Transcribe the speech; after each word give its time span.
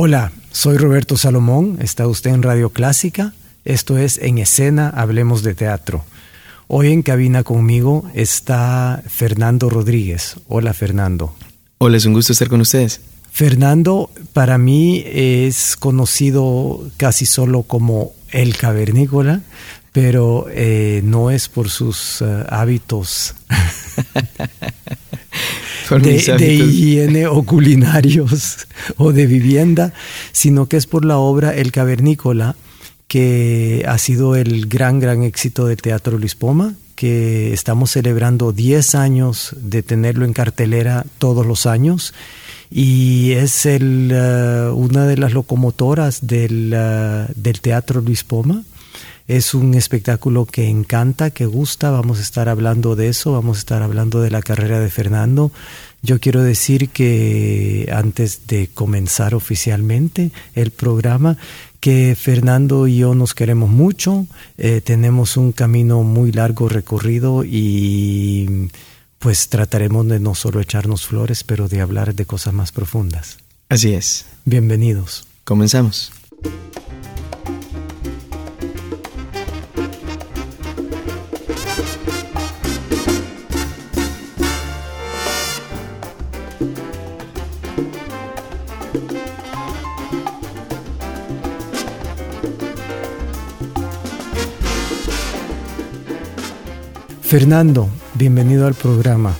Hola, 0.00 0.30
soy 0.52 0.76
Roberto 0.76 1.16
Salomón, 1.16 1.78
está 1.80 2.06
usted 2.06 2.30
en 2.30 2.44
Radio 2.44 2.70
Clásica, 2.70 3.34
esto 3.64 3.98
es 3.98 4.18
En 4.18 4.38
Escena, 4.38 4.90
Hablemos 4.90 5.42
de 5.42 5.56
Teatro. 5.56 6.04
Hoy 6.68 6.92
en 6.92 7.02
cabina 7.02 7.42
conmigo 7.42 8.08
está 8.14 9.02
Fernando 9.08 9.68
Rodríguez. 9.68 10.36
Hola 10.46 10.72
Fernando. 10.72 11.34
Hola, 11.78 11.96
es 11.96 12.06
un 12.06 12.12
gusto 12.12 12.32
estar 12.32 12.46
con 12.46 12.60
ustedes. 12.60 13.00
Fernando 13.32 14.08
para 14.32 14.56
mí 14.56 15.02
es 15.04 15.76
conocido 15.76 16.88
casi 16.96 17.26
solo 17.26 17.64
como 17.64 18.12
el 18.30 18.56
cavernícola, 18.56 19.40
pero 19.90 20.46
eh, 20.52 21.00
no 21.02 21.32
es 21.32 21.48
por 21.48 21.70
sus 21.70 22.20
uh, 22.20 22.44
hábitos 22.50 23.34
de, 25.96 26.54
higiene 26.54 27.26
o 27.26 27.42
culinarios 27.42 28.66
o 28.96 29.12
de 29.12 29.26
vivienda, 29.26 29.92
sino 30.32 30.66
que 30.66 30.76
es 30.76 30.86
por 30.86 31.04
la 31.04 31.18
obra 31.18 31.54
El 31.54 31.72
Cavernícola, 31.72 32.56
que 33.06 33.84
ha 33.88 33.96
sido 33.98 34.36
el 34.36 34.66
gran, 34.66 35.00
gran 35.00 35.22
éxito 35.22 35.66
del 35.66 35.78
Teatro 35.78 36.18
Luis 36.18 36.34
Poma, 36.34 36.74
que 36.94 37.52
estamos 37.52 37.92
celebrando 37.92 38.52
10 38.52 38.94
años 38.94 39.54
de 39.56 39.82
tenerlo 39.82 40.24
en 40.24 40.32
cartelera 40.32 41.06
todos 41.18 41.46
los 41.46 41.64
años 41.66 42.12
y 42.70 43.32
es 43.32 43.66
el, 43.66 44.12
uh, 44.12 44.74
una 44.74 45.06
de 45.06 45.16
las 45.16 45.32
locomotoras 45.32 46.26
del, 46.26 46.74
uh, 46.74 47.32
del 47.34 47.60
Teatro 47.60 48.00
Luis 48.00 48.24
Poma. 48.24 48.62
Es 49.28 49.52
un 49.52 49.74
espectáculo 49.74 50.46
que 50.46 50.70
encanta, 50.70 51.30
que 51.30 51.44
gusta, 51.44 51.90
vamos 51.90 52.18
a 52.18 52.22
estar 52.22 52.48
hablando 52.48 52.96
de 52.96 53.08
eso, 53.08 53.32
vamos 53.32 53.58
a 53.58 53.60
estar 53.60 53.82
hablando 53.82 54.22
de 54.22 54.30
la 54.30 54.40
carrera 54.40 54.80
de 54.80 54.88
Fernando. 54.88 55.52
Yo 56.00 56.18
quiero 56.18 56.42
decir 56.42 56.88
que 56.88 57.92
antes 57.92 58.46
de 58.46 58.68
comenzar 58.72 59.34
oficialmente 59.34 60.32
el 60.54 60.70
programa, 60.70 61.36
que 61.78 62.16
Fernando 62.18 62.86
y 62.86 62.96
yo 62.96 63.14
nos 63.14 63.34
queremos 63.34 63.68
mucho, 63.68 64.26
eh, 64.56 64.80
tenemos 64.82 65.36
un 65.36 65.52
camino 65.52 66.02
muy 66.02 66.32
largo 66.32 66.70
recorrido 66.70 67.44
y 67.44 68.70
pues 69.18 69.50
trataremos 69.50 70.08
de 70.08 70.20
no 70.20 70.34
solo 70.34 70.58
echarnos 70.58 71.06
flores, 71.06 71.44
pero 71.44 71.68
de 71.68 71.82
hablar 71.82 72.14
de 72.14 72.24
cosas 72.24 72.54
más 72.54 72.72
profundas. 72.72 73.36
Así 73.68 73.92
es. 73.92 74.24
Bienvenidos. 74.46 75.26
Comenzamos. 75.44 76.12
Fernando, 97.28 97.90
bienvenido 98.14 98.66
al 98.66 98.72
programa. 98.72 99.36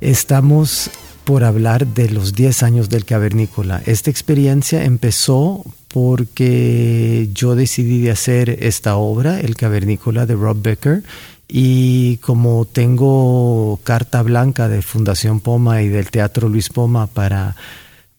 Estamos 0.00 0.88
por 1.24 1.42
hablar 1.42 1.84
de 1.84 2.08
los 2.08 2.32
10 2.32 2.62
años 2.62 2.88
del 2.90 3.04
cavernícola. 3.04 3.82
Esta 3.86 4.08
experiencia 4.08 4.84
empezó 4.84 5.64
porque 5.88 7.28
yo 7.34 7.56
decidí 7.56 8.02
de 8.02 8.12
hacer 8.12 8.50
esta 8.50 8.94
obra, 8.94 9.40
El 9.40 9.56
cavernícola 9.56 10.26
de 10.26 10.36
Rob 10.36 10.62
Becker, 10.62 11.02
y 11.48 12.18
como 12.18 12.66
tengo 12.66 13.80
carta 13.82 14.22
blanca 14.22 14.68
de 14.68 14.80
Fundación 14.80 15.40
Poma 15.40 15.82
y 15.82 15.88
del 15.88 16.08
Teatro 16.08 16.48
Luis 16.48 16.68
Poma 16.68 17.08
para 17.08 17.56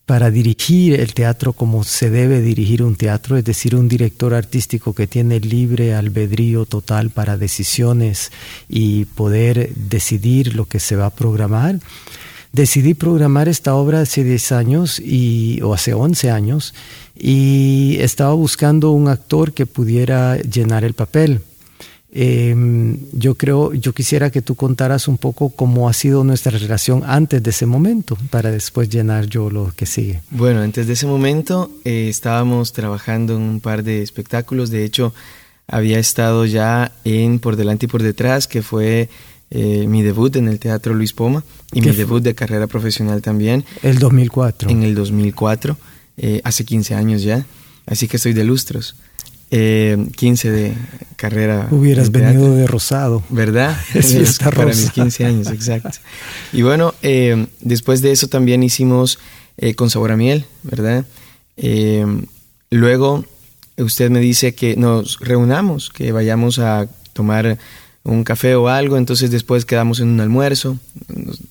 para 0.06 0.32
dirigir 0.32 1.00
el 1.00 1.14
teatro 1.14 1.54
como 1.54 1.84
se 1.84 2.10
debe 2.10 2.42
dirigir 2.42 2.84
un 2.84 2.96
teatro, 2.96 3.38
es 3.38 3.46
decir, 3.46 3.76
un 3.76 3.88
director 3.88 4.34
artístico 4.34 4.94
que 4.94 5.08
tiene 5.08 5.40
libre 5.40 5.94
albedrío 5.94 6.66
total 6.66 7.10
para 7.10 7.38
decisiones 7.38 8.32
y 8.68 9.06
poder 9.06 9.74
decidir 9.76 10.56
lo 10.56 10.66
que 10.66 10.80
se 10.80 10.98
va 10.98 11.06
a 11.06 11.16
programar. 11.16 11.80
Decidí 12.52 12.94
programar 12.94 13.48
esta 13.48 13.74
obra 13.76 14.02
hace 14.02 14.24
10 14.24 14.52
años 14.52 15.00
y, 15.00 15.60
o 15.64 15.74
hace 15.74 15.94
11 15.94 16.30
años 16.30 16.76
y 17.16 17.98
estaba 18.00 18.34
buscando 18.34 18.92
un 18.92 19.08
actor 19.08 19.54
que 19.54 19.66
pudiera 19.66 20.38
llenar 20.38 20.84
el 20.84 20.94
papel. 20.94 21.42
Em, 22.16 23.00
yo 23.12 23.34
creo, 23.34 23.74
yo 23.74 23.92
quisiera 23.92 24.30
que 24.30 24.44
tú 24.44 24.54
contaras 24.54 25.08
un 25.08 25.18
poco 25.18 25.50
cómo 25.50 25.90
ha 25.90 25.94
sido 25.94 26.24
nuestra 26.24 26.58
relación 26.60 27.02
antes 27.08 27.42
de 27.42 27.50
ese 27.50 27.66
momento, 27.66 28.16
para 28.30 28.52
después 28.52 28.88
llenar 28.90 29.26
yo 29.26 29.50
lo 29.50 29.74
que 29.76 29.88
sigue. 29.88 30.22
Bueno, 30.30 30.62
antes 30.62 30.86
de 30.86 30.94
ese 30.94 31.08
momento 31.08 31.72
eh, 31.84 32.10
estábamos 32.10 32.72
trabajando 32.72 33.36
en 33.36 33.42
un 33.42 33.60
par 33.60 33.84
de 33.84 34.04
espectáculos. 34.04 34.70
De 34.70 34.86
hecho, 34.86 35.12
había 35.68 35.98
estado 35.98 36.46
ya 36.46 36.92
en 37.04 37.40
Por 37.40 37.56
delante 37.56 37.88
y 37.88 37.90
por 37.90 38.04
detrás, 38.04 38.48
que 38.48 38.62
fue 38.62 39.10
eh, 39.50 39.88
mi 39.88 40.04
debut 40.04 40.36
en 40.36 40.48
el 40.48 40.60
Teatro 40.60 40.94
Luis 40.94 41.14
Poma 41.14 41.44
y 41.72 41.82
mi 41.82 41.92
debut 41.92 42.22
de 42.22 42.36
carrera 42.36 42.68
profesional 42.68 43.24
también. 43.24 43.66
El 43.82 43.98
2004. 43.98 44.70
En 44.70 44.84
el 44.84 44.94
2004, 44.94 45.78
eh, 46.18 46.42
hace 46.44 46.64
15 46.64 46.94
años 46.94 47.24
ya. 47.24 47.44
Así 47.88 48.08
que 48.08 48.18
estoy 48.18 48.34
de 48.34 48.44
lustros. 48.44 48.96
15 49.54 50.48
eh, 50.48 50.52
de 50.52 50.74
carrera. 51.16 51.68
Hubieras 51.70 52.12
venido 52.12 52.56
de 52.56 52.66
rosado. 52.66 53.24
¿Verdad? 53.30 53.78
Para 54.44 54.66
mis 54.66 54.92
15 54.92 55.26
años, 55.26 55.48
exacto. 55.52 56.00
Y 56.52 56.64
bueno, 56.64 56.96
eh, 57.04 57.46
después 57.62 58.02
de 58.02 58.12
eso 58.12 58.28
también 58.28 58.64
hicimos 58.64 59.20
eh, 59.58 59.76
con 59.76 59.90
sabor 59.90 60.12
a 60.12 60.18
miel, 60.18 60.46
¿verdad? 60.64 61.06
luego 62.72 63.24
usted 63.78 64.10
me 64.10 64.20
dice 64.20 64.56
que 64.56 64.76
nos 64.76 65.20
reunamos, 65.20 65.92
que 65.92 66.12
vayamos 66.12 66.58
a 66.58 66.88
tomar 67.14 67.60
un 68.04 68.24
café 68.24 68.56
o 68.56 68.70
algo, 68.70 68.98
entonces 68.98 69.30
después 69.30 69.64
quedamos 69.64 70.00
en 70.00 70.08
un 70.08 70.20
almuerzo, 70.20 70.80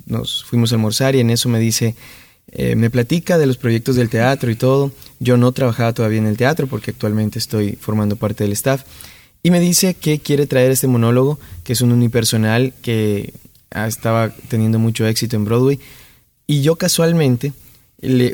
nos 0.07 0.43
fuimos 0.43 0.73
a 0.73 0.75
almorzar 0.75 1.15
y 1.15 1.21
en 1.21 1.31
eso 1.31 1.49
me 1.49 1.61
dice, 1.61 1.95
eh, 2.53 2.77
me 2.77 2.91
platica 2.91 3.39
de 3.39 3.47
los 3.47 3.57
proyectos 3.57 3.97
del 3.97 4.11
teatro 4.11 4.51
y 4.51 4.57
todo. 4.57 4.93
Yo 5.19 5.37
no 5.37 5.53
trabajaba 5.53 5.95
todavía 5.95 6.19
en 6.19 6.27
el 6.27 6.37
teatro 6.37 6.67
porque 6.67 6.91
actualmente 6.91 7.39
estoy 7.39 7.79
formando 7.81 8.17
parte 8.17 8.45
del 8.45 8.53
staff. 8.53 8.85
Y 9.43 9.51
me 9.51 9.59
dice 9.59 9.95
que 9.95 10.21
quiere 10.21 10.47
traer 10.47 10.71
este 10.71 10.87
monólogo, 10.87 11.41
que 11.65 11.73
es 11.73 11.81
un 11.81 11.93
unipersonal 11.93 12.75
que 12.83 13.33
estaba 13.71 14.31
teniendo 14.49 14.79
mucho 14.79 15.07
éxito 15.07 15.35
en 15.37 15.45
Broadway. 15.45 15.81
Y 16.47 16.61
yo 16.61 16.77
casualmente, 16.77 17.53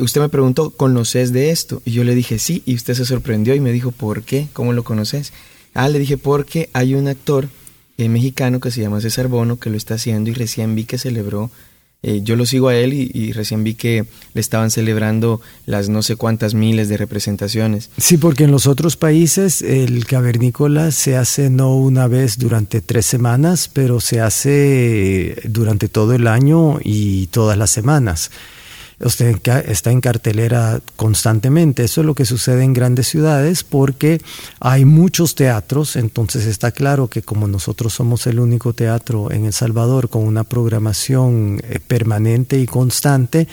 usted 0.00 0.20
me 0.20 0.28
preguntó, 0.28 0.70
¿conoces 0.70 1.32
de 1.32 1.50
esto? 1.50 1.80
Y 1.84 1.92
yo 1.92 2.04
le 2.04 2.14
dije, 2.14 2.38
sí, 2.38 2.62
y 2.66 2.74
usted 2.74 2.94
se 2.94 3.04
sorprendió 3.04 3.54
y 3.54 3.60
me 3.60 3.72
dijo, 3.72 3.92
¿por 3.92 4.22
qué? 4.22 4.48
¿Cómo 4.52 4.72
lo 4.72 4.82
conoces? 4.84 5.32
Ah, 5.74 5.88
le 5.88 5.98
dije, 5.98 6.18
porque 6.18 6.68
hay 6.72 6.94
un 6.94 7.06
actor 7.06 7.48
eh, 7.96 8.08
mexicano 8.08 8.60
que 8.60 8.70
se 8.70 8.80
llama 8.80 9.00
César 9.00 9.28
Bono 9.28 9.58
que 9.58 9.70
lo 9.70 9.76
está 9.76 9.94
haciendo 9.94 10.30
y 10.30 10.34
recién 10.34 10.74
vi 10.74 10.84
que 10.84 10.98
celebró 10.98 11.50
eh, 12.02 12.20
yo 12.22 12.36
lo 12.36 12.46
sigo 12.46 12.68
a 12.68 12.76
él 12.76 12.92
y, 12.92 13.32
recién 13.32 13.64
vi 13.64 13.74
que 13.74 14.04
le 14.32 14.40
estaban 14.40 14.70
celebrando 14.70 15.40
las 15.66 15.88
no 15.88 16.02
sé 16.02 16.14
cuántas 16.14 16.54
miles 16.54 16.88
de 16.88 16.96
representaciones. 16.96 17.90
Sí, 17.98 18.18
porque 18.18 18.44
en 18.44 18.52
los 18.52 18.68
otros 18.68 18.96
países 18.96 19.62
el 19.62 20.06
cavernícola 20.06 20.92
se 20.92 21.16
hace 21.16 21.50
no 21.50 21.74
una 21.74 22.06
vez 22.06 22.38
durante 22.38 22.80
tres 22.80 23.04
semanas, 23.04 23.68
pero 23.72 24.00
se 24.00 24.20
hace 24.20 25.42
durante 25.44 25.88
todo 25.88 26.14
el 26.14 26.28
año 26.28 26.78
y 26.82 27.26
todas 27.28 27.58
las 27.58 27.70
semanas 27.70 28.30
usted 29.00 29.40
está 29.66 29.90
en 29.90 30.00
cartelera 30.00 30.80
constantemente. 30.96 31.84
Eso 31.84 32.00
es 32.00 32.06
lo 32.06 32.14
que 32.14 32.24
sucede 32.24 32.64
en 32.64 32.72
grandes 32.72 33.08
ciudades 33.08 33.64
porque 33.64 34.20
hay 34.60 34.84
muchos 34.84 35.34
teatros, 35.34 35.96
entonces 35.96 36.46
está 36.46 36.72
claro 36.72 37.08
que 37.08 37.22
como 37.22 37.46
nosotros 37.48 37.94
somos 37.94 38.26
el 38.26 38.40
único 38.40 38.72
teatro 38.72 39.30
en 39.30 39.44
El 39.44 39.52
Salvador 39.52 40.08
con 40.08 40.24
una 40.24 40.44
programación 40.44 41.60
eh, 41.62 41.78
permanente 41.86 42.58
y 42.58 42.66
constante, 42.66 43.48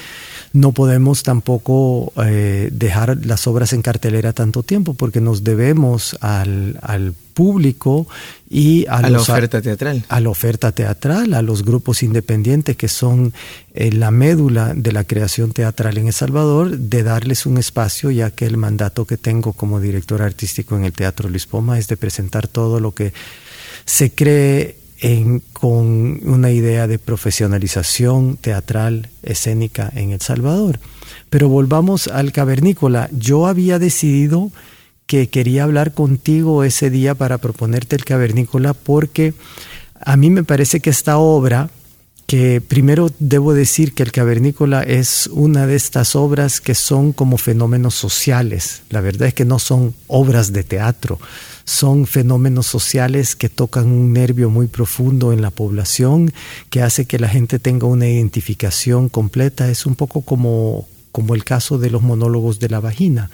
no 0.55 0.71
podemos 0.71 1.23
tampoco 1.23 2.13
eh, 2.23 2.69
dejar 2.71 3.25
las 3.25 3.45
obras 3.45 3.73
en 3.73 3.81
cartelera 3.81 4.31
tanto 4.31 4.63
tiempo 4.63 4.93
porque 4.93 5.19
nos 5.19 5.43
debemos 5.43 6.17
al, 6.21 6.79
al 6.81 7.13
público 7.33 8.07
y 8.49 8.85
a, 8.87 9.01
la 9.09 9.19
oferta 9.19 9.61
teatral. 9.61 10.05
A 10.07 10.21
la 10.21 10.29
oferta 10.29 10.71
teatral, 10.71 11.33
a 11.33 11.41
los 11.41 11.65
grupos 11.65 12.03
independientes 12.03 12.77
que 12.77 12.87
son 12.87 13.33
eh, 13.73 13.91
la 13.91 14.11
médula 14.11 14.73
de 14.73 14.93
la 14.93 15.03
creación 15.03 15.51
teatral 15.51 15.97
en 15.97 16.07
El 16.07 16.13
Salvador, 16.13 16.77
de 16.77 17.03
darles 17.03 17.45
un 17.45 17.57
espacio, 17.57 18.09
ya 18.09 18.31
que 18.31 18.45
el 18.45 18.55
mandato 18.55 19.05
que 19.05 19.17
tengo 19.17 19.51
como 19.51 19.81
director 19.81 20.21
artístico 20.21 20.77
en 20.77 20.85
el 20.85 20.93
Teatro 20.93 21.27
Luis 21.27 21.47
Poma 21.47 21.77
es 21.77 21.89
de 21.89 21.97
presentar 21.97 22.47
todo 22.47 22.79
lo 22.79 22.93
que 22.93 23.13
se 23.83 24.11
cree 24.11 24.84
en, 24.99 25.41
con 25.53 26.19
una 26.27 26.51
idea 26.51 26.87
de 26.87 26.99
profesionalización 26.99 28.37
teatral 28.37 29.09
escénica 29.23 29.91
en 29.95 30.11
El 30.11 30.21
Salvador. 30.21 30.79
Pero 31.29 31.49
volvamos 31.49 32.07
al 32.07 32.31
cavernícola. 32.31 33.09
Yo 33.11 33.47
había 33.47 33.79
decidido 33.79 34.51
que 35.05 35.29
quería 35.29 35.63
hablar 35.63 35.93
contigo 35.93 36.63
ese 36.63 36.89
día 36.89 37.15
para 37.15 37.37
proponerte 37.37 37.95
el 37.95 38.05
cavernícola 38.05 38.73
porque 38.73 39.33
a 39.99 40.17
mí 40.17 40.29
me 40.29 40.43
parece 40.43 40.79
que 40.79 40.89
esta 40.89 41.17
obra, 41.17 41.69
que 42.35 42.59
primero 42.59 43.09
debo 43.17 43.53
decir 43.53 43.93
que 43.93 44.03
el 44.03 44.11
cavernícola 44.11 44.83
es 44.83 45.27
una 45.27 45.67
de 45.67 45.77
estas 45.77 46.17
obras 46.17 46.59
que 46.59 46.75
son 46.75 47.13
como 47.13 47.37
fenómenos 47.37 47.95
sociales. 47.95 48.81
La 48.89 48.99
verdad 48.99 49.29
es 49.29 49.33
que 49.33 49.45
no 49.45 49.57
son 49.57 49.95
obras 50.07 50.51
de 50.51 50.65
teatro, 50.65 51.17
son 51.63 52.05
fenómenos 52.05 52.67
sociales 52.67 53.37
que 53.37 53.47
tocan 53.47 53.85
un 53.85 54.11
nervio 54.11 54.49
muy 54.49 54.67
profundo 54.67 55.31
en 55.31 55.41
la 55.41 55.49
población, 55.49 56.33
que 56.69 56.81
hace 56.81 57.05
que 57.05 57.19
la 57.19 57.29
gente 57.29 57.57
tenga 57.57 57.87
una 57.87 58.05
identificación 58.05 59.07
completa. 59.07 59.69
Es 59.69 59.85
un 59.85 59.95
poco 59.95 60.19
como 60.19 60.89
como 61.13 61.35
el 61.35 61.45
caso 61.45 61.77
de 61.77 61.89
los 61.89 62.01
monólogos 62.01 62.59
de 62.59 62.67
la 62.67 62.81
vagina, 62.81 63.29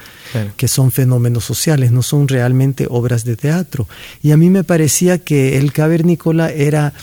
que 0.55 0.67
son 0.67 0.91
fenómenos 0.91 1.43
sociales, 1.45 1.91
no 1.91 2.03
son 2.03 2.27
realmente 2.27 2.85
obras 2.87 3.25
de 3.25 3.35
teatro. 3.35 3.87
Y 4.21 4.29
a 4.29 4.37
mí 4.37 4.51
me 4.51 4.63
parecía 4.63 5.17
que 5.17 5.57
el 5.57 5.73
cavernícola 5.73 6.51
era 6.51 6.93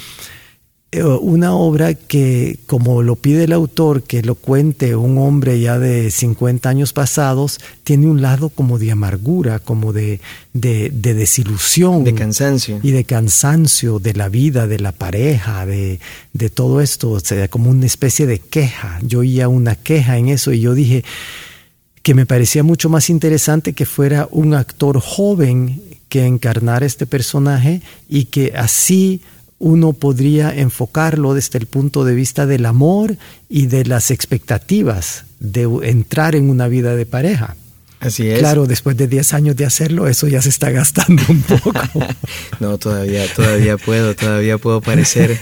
una 0.90 1.52
obra 1.52 1.92
que, 1.92 2.58
como 2.66 3.02
lo 3.02 3.16
pide 3.16 3.44
el 3.44 3.52
autor, 3.52 4.04
que 4.04 4.22
lo 4.22 4.36
cuente 4.36 4.96
un 4.96 5.18
hombre 5.18 5.60
ya 5.60 5.78
de 5.78 6.10
50 6.10 6.66
años 6.66 6.94
pasados, 6.94 7.60
tiene 7.84 8.06
un 8.06 8.22
lado 8.22 8.48
como 8.48 8.78
de 8.78 8.90
amargura, 8.90 9.58
como 9.58 9.92
de, 9.92 10.20
de, 10.54 10.90
desilusión. 10.90 12.04
De 12.04 12.14
cansancio. 12.14 12.80
Y 12.82 12.92
de 12.92 13.04
cansancio 13.04 13.98
de 13.98 14.14
la 14.14 14.30
vida, 14.30 14.66
de 14.66 14.78
la 14.78 14.92
pareja, 14.92 15.66
de, 15.66 16.00
de 16.32 16.48
todo 16.48 16.80
esto, 16.80 17.10
o 17.10 17.20
sea, 17.20 17.48
como 17.48 17.68
una 17.68 17.84
especie 17.84 18.24
de 18.26 18.38
queja. 18.38 18.98
Yo 19.02 19.18
oía 19.18 19.48
una 19.48 19.74
queja 19.74 20.16
en 20.16 20.28
eso 20.28 20.52
y 20.52 20.60
yo 20.60 20.72
dije 20.72 21.04
que 22.02 22.14
me 22.14 22.24
parecía 22.24 22.62
mucho 22.62 22.88
más 22.88 23.10
interesante 23.10 23.74
que 23.74 23.84
fuera 23.84 24.26
un 24.30 24.54
actor 24.54 25.00
joven 25.00 25.82
que 26.08 26.24
encarnara 26.24 26.86
este 26.86 27.04
personaje 27.04 27.82
y 28.08 28.24
que 28.26 28.54
así 28.56 29.20
uno 29.58 29.92
podría 29.92 30.54
enfocarlo 30.54 31.34
desde 31.34 31.58
el 31.58 31.66
punto 31.66 32.04
de 32.04 32.14
vista 32.14 32.46
del 32.46 32.66
amor 32.66 33.16
y 33.48 33.66
de 33.66 33.84
las 33.84 34.10
expectativas 34.10 35.24
de 35.40 35.68
entrar 35.82 36.34
en 36.34 36.48
una 36.50 36.68
vida 36.68 36.94
de 36.94 37.06
pareja. 37.06 37.56
Así 38.00 38.28
es. 38.28 38.38
Claro, 38.38 38.66
después 38.66 38.96
de 38.96 39.08
10 39.08 39.34
años 39.34 39.56
de 39.56 39.64
hacerlo, 39.64 40.06
eso 40.06 40.28
ya 40.28 40.40
se 40.40 40.50
está 40.50 40.70
gastando 40.70 41.20
un 41.28 41.42
poco. 41.42 41.72
no, 42.60 42.78
todavía, 42.78 43.26
todavía 43.34 43.76
puedo, 43.76 44.14
todavía 44.14 44.56
puedo 44.58 44.80
parecer 44.80 45.36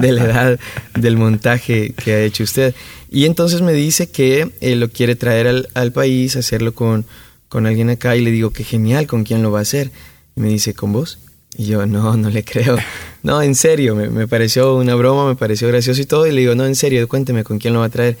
de 0.00 0.12
la 0.12 0.24
edad 0.24 0.60
del 0.94 1.16
montaje 1.16 1.92
que 1.92 2.12
ha 2.12 2.20
hecho 2.20 2.44
usted. 2.44 2.74
Y 3.10 3.24
entonces 3.24 3.62
me 3.62 3.72
dice 3.72 4.08
que 4.08 4.52
eh, 4.60 4.76
lo 4.76 4.90
quiere 4.90 5.16
traer 5.16 5.48
al, 5.48 5.68
al, 5.74 5.90
país, 5.90 6.36
hacerlo 6.36 6.72
con, 6.72 7.04
con 7.48 7.66
alguien 7.66 7.90
acá, 7.90 8.14
y 8.14 8.20
le 8.20 8.30
digo 8.30 8.50
que 8.50 8.62
genial, 8.62 9.08
¿con 9.08 9.24
quién 9.24 9.42
lo 9.42 9.50
va 9.50 9.58
a 9.58 9.62
hacer? 9.62 9.90
Y 10.36 10.40
me 10.40 10.48
dice, 10.48 10.74
¿con 10.74 10.92
vos? 10.92 11.18
Y 11.56 11.66
yo, 11.66 11.84
no, 11.84 12.16
no 12.16 12.30
le 12.30 12.44
creo. 12.44 12.78
No, 13.22 13.40
en 13.40 13.54
serio, 13.54 13.94
me, 13.94 14.26
pareció 14.26 14.76
una 14.76 14.94
broma, 14.94 15.28
me 15.28 15.36
pareció 15.36 15.68
gracioso 15.68 16.00
y 16.00 16.06
todo. 16.06 16.26
Y 16.26 16.32
le 16.32 16.40
digo, 16.40 16.54
no, 16.54 16.66
en 16.66 16.74
serio, 16.74 17.06
cuénteme 17.08 17.44
con 17.44 17.58
quién 17.58 17.74
lo 17.74 17.80
va 17.80 17.86
a 17.86 17.90
traer. 17.90 18.16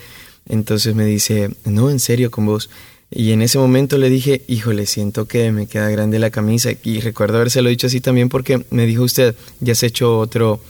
Entonces 0.48 0.94
me 0.94 1.04
dice, 1.04 1.50
no, 1.64 1.90
en 1.90 1.98
serio, 1.98 2.30
con 2.30 2.46
vos. 2.46 2.70
Y 3.10 3.32
en 3.32 3.42
ese 3.42 3.58
momento 3.58 3.98
le 3.98 4.08
dije, 4.08 4.42
híjole, 4.46 4.86
siento 4.86 5.26
que 5.26 5.52
me 5.52 5.66
queda 5.66 5.90
grande 5.90 6.18
la 6.18 6.30
camisa. 6.30 6.70
Y 6.82 7.00
recuerdo 7.00 7.36
habérselo 7.36 7.68
dicho 7.68 7.88
así 7.88 8.00
también 8.00 8.28
porque 8.28 8.64
me 8.70 8.86
dijo 8.86 9.02
usted, 9.02 9.34
ya 9.60 9.72
has 9.72 9.82
hecho 9.82 10.18
otro 10.18 10.60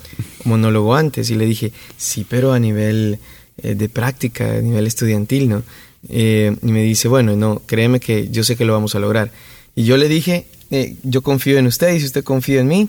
monólogo 0.45 0.95
antes. 0.95 1.31
Y 1.31 1.37
le 1.37 1.47
dije, 1.47 1.73
sí, 1.97 2.27
pero 2.29 2.53
a 2.53 2.59
nivel 2.59 3.19
eh, 3.63 3.75
de 3.75 3.89
práctica, 3.89 4.51
a 4.51 4.61
nivel 4.61 4.87
estudiantil, 4.87 5.49
¿no? 5.49 5.63
Eh, 6.09 6.57
y 6.63 6.73
me 6.73 6.83
dice, 6.83 7.07
bueno, 7.07 7.37
no, 7.37 7.63
créeme 7.67 8.01
que 8.01 8.29
yo 8.29 8.43
sé 8.43 8.57
que 8.57 8.65
lo 8.65 8.73
vamos 8.73 8.95
a 8.95 8.99
lograr. 8.99 9.31
Y 9.77 9.85
yo 9.85 9.97
le 9.97 10.09
dije, 10.09 10.47
eh, 10.71 10.97
yo 11.03 11.23
confío 11.23 11.59
en 11.59 11.67
usted 11.67 11.95
y 11.95 12.01
si 12.01 12.07
usted 12.07 12.25
confía 12.25 12.61
en 12.61 12.69
mí, 12.69 12.89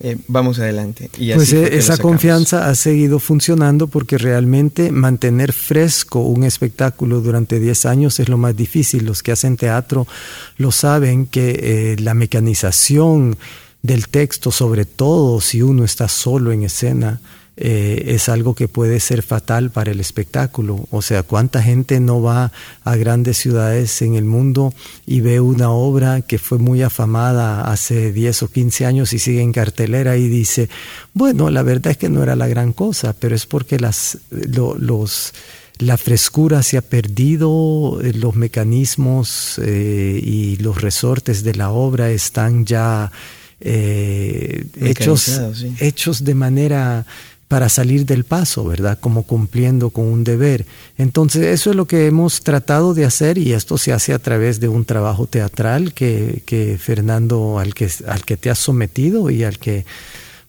eh, 0.00 0.16
vamos 0.28 0.58
adelante. 0.58 1.10
Y 1.18 1.32
pues 1.32 1.52
eh, 1.52 1.76
esa 1.76 1.98
confianza 1.98 2.68
ha 2.68 2.74
seguido 2.74 3.18
funcionando 3.18 3.88
porque 3.88 4.18
realmente 4.18 4.92
mantener 4.92 5.52
fresco 5.52 6.20
un 6.20 6.44
espectáculo 6.44 7.20
durante 7.20 7.58
10 7.58 7.86
años 7.86 8.20
es 8.20 8.28
lo 8.28 8.38
más 8.38 8.56
difícil. 8.56 9.04
Los 9.04 9.22
que 9.22 9.32
hacen 9.32 9.56
teatro 9.56 10.06
lo 10.56 10.70
saben 10.70 11.26
que 11.26 11.96
la 11.98 12.14
mecanización 12.14 13.36
del 13.82 14.08
texto, 14.08 14.50
sobre 14.50 14.84
todo 14.84 15.40
si 15.40 15.62
uno 15.62 15.84
está 15.84 16.08
solo 16.08 16.52
en 16.52 16.62
escena, 16.62 17.20
eh, 17.60 18.14
es 18.14 18.28
algo 18.28 18.54
que 18.54 18.68
puede 18.68 19.00
ser 19.00 19.24
fatal 19.24 19.70
para 19.70 19.90
el 19.90 19.98
espectáculo. 19.98 20.86
O 20.92 21.02
sea, 21.02 21.24
¿cuánta 21.24 21.60
gente 21.60 21.98
no 21.98 22.22
va 22.22 22.52
a 22.84 22.94
grandes 22.94 23.36
ciudades 23.36 24.00
en 24.00 24.14
el 24.14 24.24
mundo 24.24 24.72
y 25.06 25.22
ve 25.22 25.40
una 25.40 25.70
obra 25.70 26.20
que 26.20 26.38
fue 26.38 26.58
muy 26.58 26.82
afamada 26.82 27.62
hace 27.62 28.12
10 28.12 28.44
o 28.44 28.48
15 28.48 28.86
años 28.86 29.12
y 29.12 29.18
sigue 29.18 29.42
en 29.42 29.52
cartelera 29.52 30.16
y 30.16 30.28
dice, 30.28 30.68
bueno, 31.14 31.50
la 31.50 31.64
verdad 31.64 31.90
es 31.90 31.96
que 31.96 32.08
no 32.08 32.22
era 32.22 32.36
la 32.36 32.46
gran 32.46 32.72
cosa, 32.72 33.12
pero 33.12 33.34
es 33.34 33.44
porque 33.44 33.80
las, 33.80 34.18
los 34.30 35.34
la 35.78 35.96
frescura 35.96 36.62
se 36.62 36.76
ha 36.76 36.82
perdido, 36.82 38.00
eh, 38.00 38.12
los 38.12 38.36
mecanismos 38.36 39.60
eh, 39.64 40.20
y 40.22 40.58
los 40.58 40.80
resortes 40.80 41.42
de 41.42 41.56
la 41.56 41.70
obra 41.70 42.12
están 42.12 42.66
ya 42.66 43.10
hechos, 43.60 45.40
hechos 45.80 46.22
de 46.22 46.34
manera 46.36 47.04
para 47.48 47.70
salir 47.70 48.04
del 48.04 48.24
paso, 48.24 48.64
¿verdad? 48.64 48.98
Como 49.00 49.22
cumpliendo 49.22 49.88
con 49.90 50.04
un 50.04 50.22
deber. 50.22 50.66
Entonces, 50.98 51.46
eso 51.46 51.70
es 51.70 51.76
lo 51.76 51.86
que 51.86 52.06
hemos 52.06 52.42
tratado 52.42 52.92
de 52.92 53.06
hacer 53.06 53.38
y 53.38 53.54
esto 53.54 53.78
se 53.78 53.92
hace 53.92 54.12
a 54.12 54.18
través 54.18 54.60
de 54.60 54.68
un 54.68 54.84
trabajo 54.84 55.26
teatral 55.26 55.94
que, 55.94 56.42
que 56.44 56.76
Fernando, 56.78 57.58
al 57.58 57.72
que, 57.72 57.90
al 58.06 58.24
que 58.24 58.36
te 58.36 58.50
has 58.50 58.58
sometido 58.58 59.30
y 59.30 59.44
al 59.44 59.58
que 59.58 59.86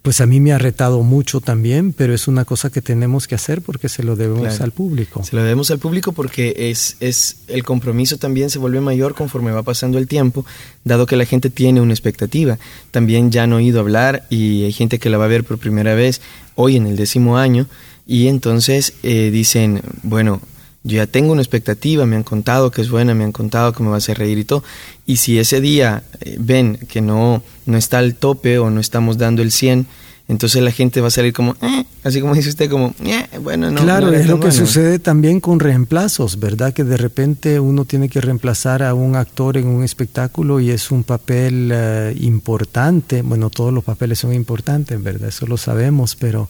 pues 0.02 0.22
a 0.22 0.26
mí 0.26 0.40
me 0.40 0.54
ha 0.54 0.58
retado 0.58 1.04
mucho 1.04 1.42
también, 1.42 1.92
pero 1.92 2.14
es 2.14 2.28
una 2.30 2.46
cosa 2.46 2.70
que 2.70 2.82
tenemos 2.82 3.28
que 3.28 3.36
hacer 3.36 3.62
porque 3.62 3.90
se 3.90 4.02
lo 4.02 4.16
debemos 4.16 4.62
al 4.62 4.72
público. 4.72 5.24
Se 5.24 5.36
lo 5.36 5.44
debemos 5.44 5.72
al 5.72 5.80
público 5.80 6.14
porque 6.14 6.70
es, 6.70 6.96
es 7.02 7.42
el 7.48 7.64
compromiso 7.64 8.18
también 8.18 8.50
se 8.50 8.60
vuelve 8.60 8.80
mayor 8.80 9.14
conforme 9.14 9.52
va 9.52 9.64
pasando 9.64 9.98
el 9.98 10.08
tiempo, 10.08 10.46
dado 10.86 11.06
que 11.06 11.18
la 11.18 11.26
gente 11.26 11.50
tiene 11.50 11.82
una 11.82 11.94
expectativa. 11.94 12.58
También 12.92 13.30
ya 13.30 13.44
han 13.44 13.52
oído 13.52 13.82
hablar 13.82 14.26
y 14.30 14.64
hay 14.64 14.72
gente 14.72 15.00
que 15.00 15.10
la 15.10 15.18
va 15.18 15.26
a 15.26 15.30
ver 15.30 15.44
por 15.44 15.58
primera 15.58 15.94
vez 15.96 16.22
hoy 16.56 16.78
en 16.78 16.88
el 16.88 16.96
décimo 16.96 17.38
año 17.38 17.68
y 18.08 18.28
entonces 18.28 18.94
eh, 19.04 19.32
dicen, 19.32 19.82
bueno, 20.04 20.42
yo 20.84 20.98
ya 20.98 21.08
tengo 21.08 21.34
una 21.34 21.42
expectativa, 21.42 22.06
me 22.06 22.16
han 22.16 22.24
contado 22.24 22.72
que 22.72 22.82
es 22.82 22.90
buena, 22.90 23.14
me 23.14 23.24
han 23.24 23.32
contado 23.32 23.74
que 23.74 23.84
me 23.84 23.90
va 23.90 23.96
a 23.96 23.98
hacer 23.98 24.18
reír 24.18 24.38
y 24.38 24.46
todo. 24.46 24.64
Y 25.06 25.18
si 25.18 25.38
ese 25.38 25.60
día 25.60 26.04
eh, 26.22 26.38
ven 26.40 26.78
que 26.88 27.02
no, 27.02 27.44
no 27.66 27.78
está 27.78 27.98
al 27.98 28.16
tope 28.16 28.60
o 28.60 28.70
no 28.70 28.80
estamos 28.80 29.18
dando 29.18 29.42
el 29.42 29.52
100, 29.52 29.88
entonces 30.30 30.62
la 30.62 30.72
gente 30.72 31.02
va 31.02 31.08
a 31.08 31.12
salir 31.12 31.34
como, 31.34 31.56
eh", 31.62 31.86
así 32.04 32.22
como 32.22 32.36
dice 32.36 32.50
usted, 32.50 32.70
como, 32.70 32.94
eh", 33.04 33.26
bueno, 33.42 33.72
no. 33.72 33.82
Claro, 33.82 34.14
es 34.14 34.28
lo 34.28 34.40
que 34.40 34.52
sucede 34.52 35.00
también 35.00 35.40
con 35.40 35.60
reemplazos, 35.60 36.40
¿verdad? 36.40 36.72
Que 36.72 36.84
de 36.84 36.98
repente 36.98 37.60
uno 37.60 37.84
tiene 37.84 38.10
que 38.10 38.22
reemplazar 38.22 38.84
a 38.84 38.94
un 38.94 39.16
actor 39.16 39.58
en 39.58 39.68
un 39.68 39.84
espectáculo 39.84 40.60
y 40.60 40.70
es 40.70 40.92
un 40.92 41.04
papel 41.04 41.74
importante. 42.20 43.24
Bueno, 43.24 43.50
todos 43.50 43.74
los 43.74 43.84
papeles 43.84 44.20
son 44.20 44.34
importantes, 44.34 45.02
¿verdad? 45.02 45.30
Eso 45.30 45.48
lo 45.48 45.58
sabemos, 45.58 46.16
pero 46.16 46.48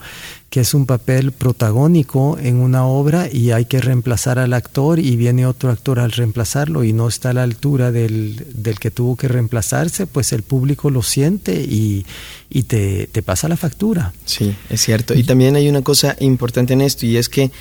que 0.50 0.62
es 0.62 0.74
un 0.74 0.86
papel 0.86 1.32
protagónico 1.32 2.38
en 2.40 2.56
una 2.56 2.86
obra 2.86 3.30
y 3.32 3.52
hay 3.52 3.66
que 3.66 3.82
reemplazar 3.82 4.40
al 4.40 4.54
actor 4.54 4.98
y 4.98 5.16
viene 5.16 5.46
otro 5.46 5.70
actor 5.70 6.00
al 6.00 6.12
reemplazarlo 6.12 6.84
y 6.84 6.92
no 6.92 7.08
está 7.08 7.30
a 7.30 7.34
la 7.34 7.44
altura 7.44 7.92
del, 7.92 8.48
del 8.54 8.80
que 8.80 8.90
tuvo 8.90 9.16
que 9.16 9.28
reemplazarse, 9.28 10.08
pues 10.08 10.34
el 10.34 10.42
público 10.42 10.90
lo 10.90 11.04
siente 11.04 11.54
y, 11.62 12.06
y 12.50 12.64
te, 12.64 13.08
te, 13.08 13.22
pasa 13.22 13.48
la 13.48 13.58
factura. 13.58 14.14
Sí, 14.26 14.56
es 14.72 14.82
cierto. 14.82 15.14
Y 15.14 15.24
también 15.24 15.56
hay 15.56 15.70
una 15.70 15.84
cosa 15.84 16.16
importante 16.20 16.74
en 16.74 16.82
esto 16.82 17.06
y 17.06 17.18
es 17.18 17.30
que 17.30 17.52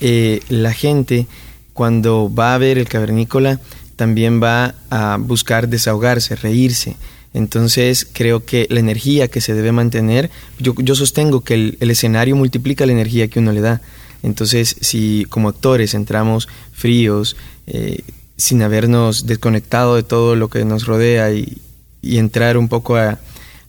eh, 0.00 0.40
la 0.48 0.72
gente 0.72 1.26
cuando 1.74 2.32
va 2.32 2.54
a 2.54 2.58
ver 2.58 2.78
el 2.78 2.88
cavernícola 2.88 3.60
también 3.96 4.42
va 4.42 4.74
a 4.88 5.18
buscar 5.20 5.68
desahogarse, 5.68 6.36
reírse. 6.36 6.96
Entonces 7.32 8.06
creo 8.12 8.44
que 8.44 8.66
la 8.70 8.80
energía 8.80 9.28
que 9.28 9.40
se 9.40 9.54
debe 9.54 9.72
mantener, 9.72 10.30
yo, 10.58 10.74
yo 10.78 10.94
sostengo 10.94 11.42
que 11.42 11.54
el, 11.54 11.90
escenario 11.90 12.36
multiplica 12.36 12.86
la 12.86 12.92
energía 12.92 13.28
que 13.28 13.38
uno 13.38 13.52
le 13.52 13.60
da. 13.60 13.80
Entonces 14.22 14.76
si 14.80 15.26
como 15.28 15.48
actores 15.48 15.94
entramos 15.94 16.48
fríos, 16.72 17.36
eh, 17.66 18.02
sin 18.36 18.62
habernos 18.62 19.26
desconectado 19.26 19.96
de 19.96 20.02
todo 20.02 20.34
lo 20.34 20.48
que 20.48 20.64
nos 20.64 20.86
rodea 20.86 21.32
y, 21.32 21.58
y 22.02 22.18
entrar 22.18 22.56
un 22.56 22.68
poco 22.68 22.96
a, 22.96 23.18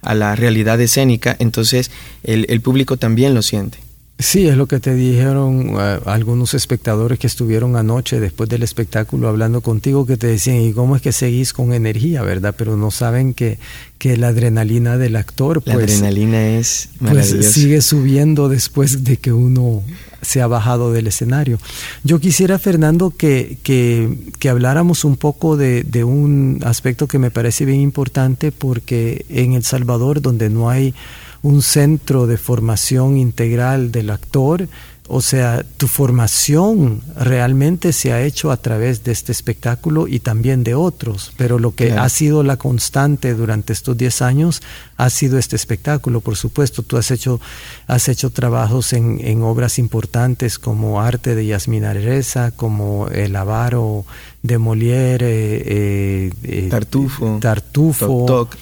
la 0.03 0.36
realidad 0.36 0.82
escénica, 0.82 1.36
entonces 1.38 1.91
el 2.24 2.60
público 2.62 2.98
también 2.98 3.36
lo 3.36 3.44
siente. 3.44 3.77
Sí, 4.20 4.48
es 4.48 4.56
lo 4.56 4.68
que 4.68 4.80
te 4.80 4.94
dijeron 4.94 5.75
eh, 5.80 6.00
algunos 6.06 6.53
espectadores 6.53 7.18
que 7.18 7.25
estuvieron 7.25 7.75
anoche 7.75 8.20
después 8.20 8.48
del 8.50 8.62
espectáculo 8.62 9.27
hablando 9.27 9.62
contigo, 9.62 10.06
que 10.06 10.15
te 10.15 10.27
decían, 10.27 10.58
¿y 10.58 10.74
cómo 10.74 10.96
es 10.96 11.01
que 11.01 11.12
seguís 11.12 11.53
con 11.53 11.74
energía, 11.74 12.22
verdad? 12.22 12.53
Pero 12.56 12.77
no 12.77 12.91
saben 12.91 13.34
que, 13.34 13.58
que 13.98 14.18
la 14.18 14.27
adrenalina 14.27 15.00
del 15.00 15.15
actor, 15.15 15.63
pues, 15.63 15.75
la 15.75 15.84
adrenalina 15.84 16.50
es 16.58 16.89
pues, 17.00 17.30
sigue 17.51 17.82
subiendo 17.82 18.48
después 18.48 19.03
de 19.03 19.18
que 19.18 19.34
uno 19.34 19.82
se 20.22 20.41
ha 20.41 20.48
bajado 20.48 20.91
del 20.91 21.08
escenario. 21.08 21.58
Yo 22.03 22.20
quisiera, 22.20 22.60
Fernando, 22.60 23.10
que, 23.10 23.58
que, 23.63 24.18
que 24.38 24.50
habláramos 24.50 25.03
un 25.03 25.18
poco 25.18 25.58
de, 25.58 25.82
de 25.82 26.03
un 26.03 26.60
aspecto 26.63 27.08
que 27.08 27.18
me 27.18 27.32
parece 27.32 27.65
bien 27.65 27.82
importante, 27.82 28.51
porque 28.51 29.25
en 29.30 29.53
El 29.53 29.63
Salvador, 29.63 30.22
donde 30.22 30.51
no 30.51 30.70
hay 30.70 30.94
un 31.43 31.62
centro 31.62 32.27
de 32.27 32.38
formación 32.38 33.17
integral 33.17 33.91
del 33.91 34.10
actor, 34.10 34.67
o 35.13 35.19
sea, 35.19 35.65
tu 35.75 35.88
formación 35.88 37.01
realmente 37.17 37.91
se 37.91 38.13
ha 38.13 38.21
hecho 38.21 38.50
a 38.50 38.55
través 38.55 39.03
de 39.03 39.12
este 39.12 39.33
espectáculo 39.33 40.07
y 40.07 40.19
también 40.19 40.63
de 40.63 40.74
otros, 40.74 41.33
pero 41.36 41.60
lo 41.60 41.75
que 41.75 41.91
ha 41.91 42.07
sido 42.07 42.43
la 42.43 42.55
constante 42.55 43.33
durante 43.33 43.74
estos 43.74 43.98
10 43.98 44.21
años 44.21 44.62
ha 44.95 45.10
sido 45.10 45.38
este 45.38 45.57
espectáculo, 45.57 46.21
por 46.21 46.38
supuesto. 46.38 46.81
Tú 46.81 46.95
has 46.95 47.12
hecho, 47.12 47.41
has 47.88 48.07
hecho 48.07 48.29
trabajos 48.29 48.93
en, 48.93 49.19
en 49.21 49.43
obras 49.43 49.79
importantes 49.79 50.57
como 50.57 51.01
Arte 51.01 51.36
de 51.36 51.45
Yasmin 51.45 51.83
Areza, 51.83 52.51
como 52.51 53.10
El 53.10 53.36
Avaro 53.36 54.05
de 54.43 54.57
Molière, 54.60 55.27
eh, 55.27 56.31
eh, 56.43 56.67
Tartufo, 56.69 57.38
Tartufo. 57.41 58.25
Toc, 58.25 58.55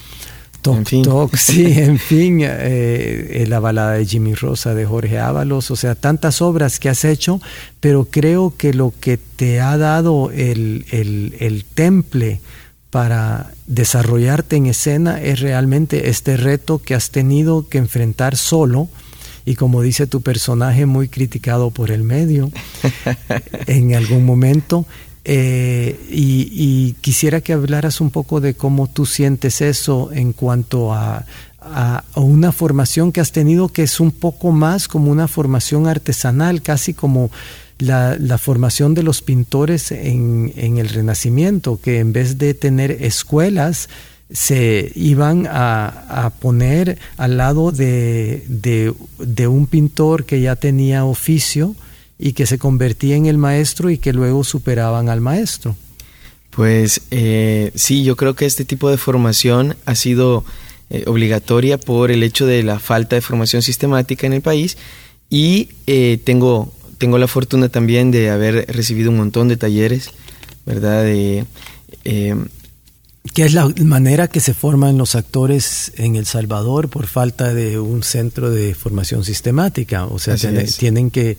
sí, 1.37 1.65
en 1.77 1.97
fin, 1.97 2.39
eh, 2.41 3.45
la 3.47 3.59
balada 3.59 3.93
de 3.93 4.05
Jimmy 4.05 4.33
Rosa 4.33 4.73
de 4.73 4.85
Jorge 4.85 5.19
Ábalos, 5.19 5.71
o 5.71 5.75
sea, 5.75 5.95
tantas 5.95 6.41
obras 6.41 6.79
que 6.79 6.89
has 6.89 7.05
hecho, 7.05 7.41
pero 7.79 8.05
creo 8.05 8.53
que 8.57 8.73
lo 8.73 8.93
que 8.99 9.17
te 9.17 9.61
ha 9.61 9.77
dado 9.77 10.31
el, 10.31 10.85
el, 10.91 11.65
temple 11.73 12.41
para 12.89 13.51
desarrollarte 13.67 14.55
en 14.55 14.65
escena 14.65 15.21
es 15.21 15.39
realmente 15.39 16.09
este 16.09 16.37
reto 16.37 16.79
que 16.79 16.95
has 16.95 17.11
tenido 17.11 17.67
que 17.67 17.77
enfrentar 17.77 18.35
solo 18.35 18.89
y 19.45 19.55
como 19.55 19.81
dice 19.81 20.07
tu 20.07 20.21
personaje 20.21 20.85
muy 20.85 21.07
criticado 21.07 21.71
por 21.71 21.91
el 21.91 22.03
medio 22.03 22.51
en 23.67 23.95
algún 23.95 24.25
momento 24.25 24.85
eh, 25.31 26.07
y, 26.09 26.93
quisiera 27.01 27.39
que 27.41 27.53
hablaras 27.53 28.01
un 28.01 28.09
poco 28.09 28.41
de 28.41 28.55
cómo 28.55 28.87
tú 28.87 29.05
sientes 29.05 29.61
eso 29.61 30.09
en 30.11 30.33
cuanto 30.33 30.91
a, 30.91 31.23
una 32.15 32.51
formación 32.51 33.11
que 33.11 33.19
has 33.19 33.31
tenido 33.31 33.69
que 33.69 33.83
es 33.83 33.99
un 33.99 34.11
poco 34.11 34.51
más 34.51 34.87
como 34.87 35.11
una 35.11 35.27
formación 35.27 35.85
artesanal, 35.85 36.63
casi 36.63 36.95
como 36.95 37.29
la, 37.77 38.17
formación 38.39 38.95
de 38.95 39.03
los 39.03 39.21
pintores 39.21 39.91
en, 39.91 40.51
el 40.55 40.89
Renacimiento, 40.89 41.79
que 41.79 41.99
en 41.99 42.11
vez 42.11 42.39
de 42.39 42.55
tener 42.55 42.91
escuelas, 43.03 43.87
se 44.31 44.91
iban 44.95 45.47
a, 45.47 46.31
poner 46.39 46.97
al 47.17 47.37
lado 47.37 47.71
de, 47.71 48.45
de 48.47 49.47
un 49.47 49.67
pintor 49.67 50.25
que 50.25 50.41
ya 50.41 50.55
tenía 50.55 51.05
oficio, 51.05 51.75
y 52.19 52.33
que 52.33 52.45
se 52.45 52.57
convertía 52.57 53.15
en 53.15 53.25
el 53.25 53.37
maestro 53.37 53.89
y 53.89 53.97
que 53.97 54.11
luego 54.11 54.43
superaban 54.43 55.07
al 55.07 55.21
maestro. 55.21 55.77
Pues 56.51 57.01
eh, 57.11 57.71
sí, 57.75 58.03
yo 58.03 58.17
creo 58.17 58.35
que 58.35 58.45
este 58.45 58.65
tipo 58.65 58.89
de 58.89 58.97
formación 58.97 59.77
ha 59.85 59.95
sido 59.95 60.43
eh, 60.89 61.05
obligatoria 61.07 61.77
por 61.77 62.11
el 62.11 62.21
hecho 62.21 62.45
de 62.45 62.61
la 62.61 62.79
falta 62.79 63.15
de 63.15 63.21
formación 63.21 63.61
sistemática 63.61 64.27
en 64.27 64.33
el 64.33 64.41
país 64.41 64.77
y 65.29 65.69
eh, 65.87 66.19
tengo, 66.23 66.73
tengo 66.97 67.17
la 67.17 67.27
fortuna 67.27 67.69
también 67.69 68.11
de 68.11 68.29
haber 68.29 68.65
recibido 68.67 69.11
un 69.11 69.17
montón 69.17 69.47
de 69.47 69.55
talleres, 69.55 70.11
¿verdad? 70.65 71.03
De, 71.03 71.45
¿Qué 73.33 73.45
es 73.45 73.53
la 73.53 73.71
manera 73.83 74.27
que 74.27 74.39
se 74.39 74.53
forman 74.53 74.97
los 74.97 75.15
actores 75.15 75.93
en 75.95 76.15
El 76.15 76.25
Salvador 76.25 76.89
por 76.89 77.07
falta 77.07 77.53
de 77.53 77.79
un 77.79 78.01
centro 78.01 78.49
de 78.49 78.73
formación 78.73 79.23
sistemática? 79.23 80.05
O 80.05 80.19
sea, 80.19 80.35
tienen 80.77 81.11
que 81.11 81.37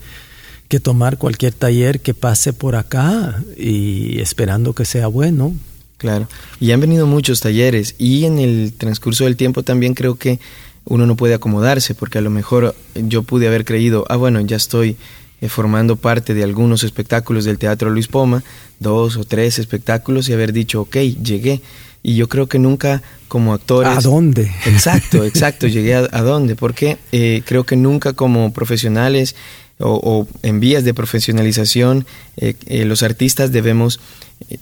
que 0.70 0.78
tomar 0.78 1.18
cualquier 1.18 1.52
taller 1.52 1.98
que 1.98 2.14
pase 2.14 2.52
por 2.52 2.76
acá 2.76 3.42
y 3.58 4.20
esperando 4.20 4.72
que 4.72 4.84
sea 4.84 5.08
bueno. 5.08 5.52
Claro, 5.98 6.28
y 6.60 6.70
han 6.70 6.80
venido 6.80 7.06
muchos 7.08 7.40
talleres 7.40 7.96
y 7.98 8.24
en 8.24 8.38
el 8.38 8.72
transcurso 8.72 9.24
del 9.24 9.36
tiempo 9.36 9.64
también 9.64 9.94
creo 9.94 10.14
que 10.14 10.38
uno 10.84 11.06
no 11.06 11.16
puede 11.16 11.34
acomodarse 11.34 11.94
porque 11.94 12.18
a 12.18 12.22
lo 12.22 12.30
mejor 12.30 12.74
yo 12.94 13.24
pude 13.24 13.48
haber 13.48 13.64
creído, 13.64 14.06
ah 14.08 14.16
bueno, 14.16 14.40
ya 14.40 14.56
estoy 14.56 14.96
eh, 15.40 15.48
formando 15.48 15.96
parte 15.96 16.34
de 16.34 16.44
algunos 16.44 16.84
espectáculos 16.84 17.44
del 17.44 17.58
Teatro 17.58 17.90
Luis 17.90 18.06
Poma, 18.06 18.44
dos 18.78 19.16
o 19.16 19.24
tres 19.24 19.58
espectáculos 19.58 20.28
y 20.28 20.34
haber 20.34 20.52
dicho, 20.52 20.82
ok, 20.82 20.96
llegué. 21.22 21.60
Y 22.02 22.14
yo 22.14 22.28
creo 22.28 22.46
que 22.46 22.58
nunca 22.58 23.02
como 23.28 23.52
actores... 23.52 23.98
¿A 23.98 24.00
dónde? 24.00 24.50
Exacto, 24.64 25.24
exacto, 25.26 25.66
llegué 25.66 25.96
a, 25.96 26.08
a 26.12 26.22
dónde, 26.22 26.56
porque 26.56 26.96
eh, 27.12 27.42
creo 27.44 27.64
que 27.64 27.76
nunca 27.76 28.14
como 28.14 28.52
profesionales 28.52 29.34
o, 29.80 30.26
en 30.42 30.60
vías 30.60 30.84
de 30.84 30.94
profesionalización, 30.94 32.06
eh, 32.36 32.54
eh, 32.66 32.84
los 32.84 33.02
artistas 33.02 33.52
debemos 33.52 34.00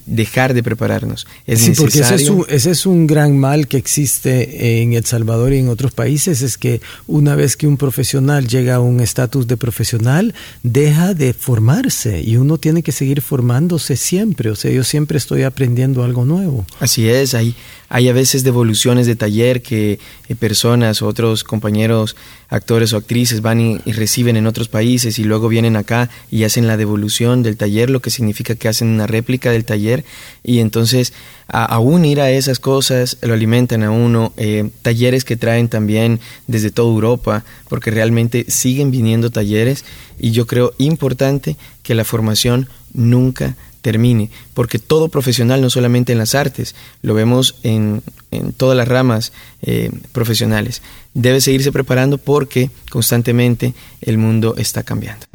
dejar 0.07 0.55
de 0.55 0.63
prepararnos. 0.63 1.27
Es 1.47 1.61
sí, 1.61 1.73
porque 1.77 2.01
ese 2.01 2.17
es, 2.17 2.29
un, 2.29 2.45
ese 2.49 2.71
es, 2.71 2.85
un, 2.85 3.07
gran 3.07 3.39
mal 3.39 3.69
que 3.69 3.77
existe 3.77 4.83
en 4.83 4.93
El 4.93 5.05
Salvador 5.05 5.53
y 5.53 5.59
en 5.59 5.69
otros 5.69 5.93
países, 5.93 6.43
es 6.43 6.59
que 6.59 6.81
una 7.07 7.37
vez 7.37 7.57
que 7.57 7.67
un 7.67 7.77
profesional 7.77 8.49
llega 8.49 8.77
a 8.77 8.81
un 8.81 9.01
estatus 9.01 9.47
de 9.47 9.57
profesional, 9.57 10.35
deja 10.63 11.15
de 11.15 11.33
formarse 11.33 12.21
y 12.23 12.37
uno 12.37 12.59
tiene 12.59 12.83
que 12.83 12.93
seguir 12.93 13.23
formándose 13.23 13.97
siempre. 13.97 14.51
O 14.51 14.57
sea, 14.57 14.71
yo 14.71 14.83
siempre 14.85 15.17
estoy 15.17 15.43
aprendiendo 15.43 16.03
algo 16.03 16.25
nuevo. 16.25 16.67
Así 16.81 17.09
es, 17.09 17.35
hay, 17.35 17.55
hay 17.89 18.09
a 18.09 18.13
veces 18.13 18.43
devoluciones 18.43 19.07
de 19.07 19.17
taller 19.17 19.63
que 19.63 20.01
eh, 20.29 20.35
personas, 20.35 21.03
otros 21.03 21.45
compañeros, 21.45 22.17
actores 22.49 22.93
o 22.93 22.97
actrices 22.97 23.43
van 23.43 23.61
y, 23.61 23.81
y 23.85 23.93
reciben 23.93 24.37
en 24.37 24.47
otros 24.47 24.69
países 24.69 25.19
y 25.19 25.25
luego 25.25 25.49
vienen 25.49 25.77
acá 25.77 26.11
y 26.31 26.45
hacen 26.45 26.67
la 26.67 26.77
devolución 26.77 27.43
del 27.43 27.57
taller, 27.57 27.91
lo 27.91 28.01
que 28.01 28.11
significa 28.11 28.55
que 28.55 28.69
hacen 28.69 28.89
una 28.89 29.07
réplica 29.07 29.51
del 29.51 29.65
taller 29.69 30.05
y 30.43 30.59
entonces 30.59 31.13
aún 31.47 32.05
ir 32.05 32.21
a 32.21 32.31
esas 32.31 32.59
cosas 32.59 33.17
lo 33.23 33.33
alimentan 33.33 33.83
a 33.83 33.91
uno, 33.91 34.33
eh, 34.37 34.69
talleres 34.83 35.25
que 35.25 35.37
traen 35.37 35.69
también 35.69 36.21
desde 36.47 36.71
toda 36.71 36.93
Europa, 36.93 37.45
porque 37.69 37.91
realmente 37.91 38.45
siguen 38.49 38.91
viniendo 38.91 39.31
talleres 39.31 39.85
y 40.19 40.33
yo 40.33 40.47
creo 40.47 40.75
importante 40.79 41.57
que 41.83 41.95
la 41.95 42.05
formación 42.05 42.69
nunca 42.93 43.57
termine, 43.81 44.31
porque 44.55 44.79
todo 44.79 45.09
profesional, 45.09 45.61
no 45.61 45.71
solamente 45.71 46.13
en 46.13 46.19
las 46.19 46.35
artes, 46.35 46.75
lo 47.03 47.15
vemos 47.15 47.57
en, 47.63 48.03
en 48.31 48.53
todas 48.53 48.77
las 48.77 48.89
ramas 48.89 49.33
eh, 49.63 49.91
profesionales, 50.13 50.83
debe 51.15 51.41
seguirse 51.41 51.73
preparando 51.73 52.19
porque 52.19 52.71
constantemente 52.91 53.75
el 54.03 54.19
mundo 54.19 54.55
está 54.59 54.83
cambiando. 54.83 55.27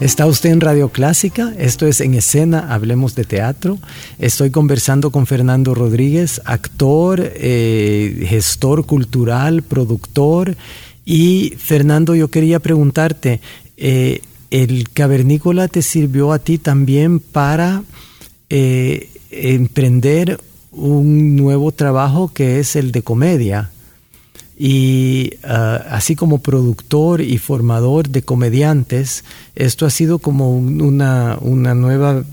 Está 0.00 0.24
usted 0.24 0.48
en 0.48 0.62
Radio 0.62 0.88
Clásica, 0.88 1.52
esto 1.58 1.86
es 1.86 2.00
En 2.00 2.14
Escena, 2.14 2.72
Hablemos 2.72 3.14
de 3.14 3.24
Teatro. 3.24 3.78
Estoy 4.18 4.50
conversando 4.50 5.10
con 5.10 5.26
Fernando 5.26 5.74
Rodríguez, 5.74 6.40
actor, 6.46 7.20
eh, 7.22 8.24
gestor 8.26 8.86
cultural, 8.86 9.62
productor. 9.62 10.56
Y 11.04 11.52
Fernando, 11.58 12.14
yo 12.14 12.28
quería 12.28 12.60
preguntarte, 12.60 13.42
eh, 13.76 14.22
¿el 14.50 14.88
cavernícola 14.88 15.68
te 15.68 15.82
sirvió 15.82 16.32
a 16.32 16.38
ti 16.38 16.56
también 16.56 17.20
para 17.20 17.82
eh, 18.48 19.10
emprender 19.30 20.40
un 20.72 21.36
nuevo 21.36 21.72
trabajo 21.72 22.32
que 22.32 22.58
es 22.58 22.74
el 22.74 22.90
de 22.90 23.02
comedia? 23.02 23.70
Y 24.62 25.38
ah, 25.42 25.86
así 25.88 26.14
como 26.14 26.40
productor 26.40 27.22
y 27.22 27.38
formador 27.38 28.10
de 28.10 28.20
comediantes, 28.20 29.24
esto 29.54 29.86
ha 29.86 29.90
sido 29.90 30.18
como 30.18 30.54
una, 30.54 31.38
una 31.40 31.74
nueva 31.74 32.24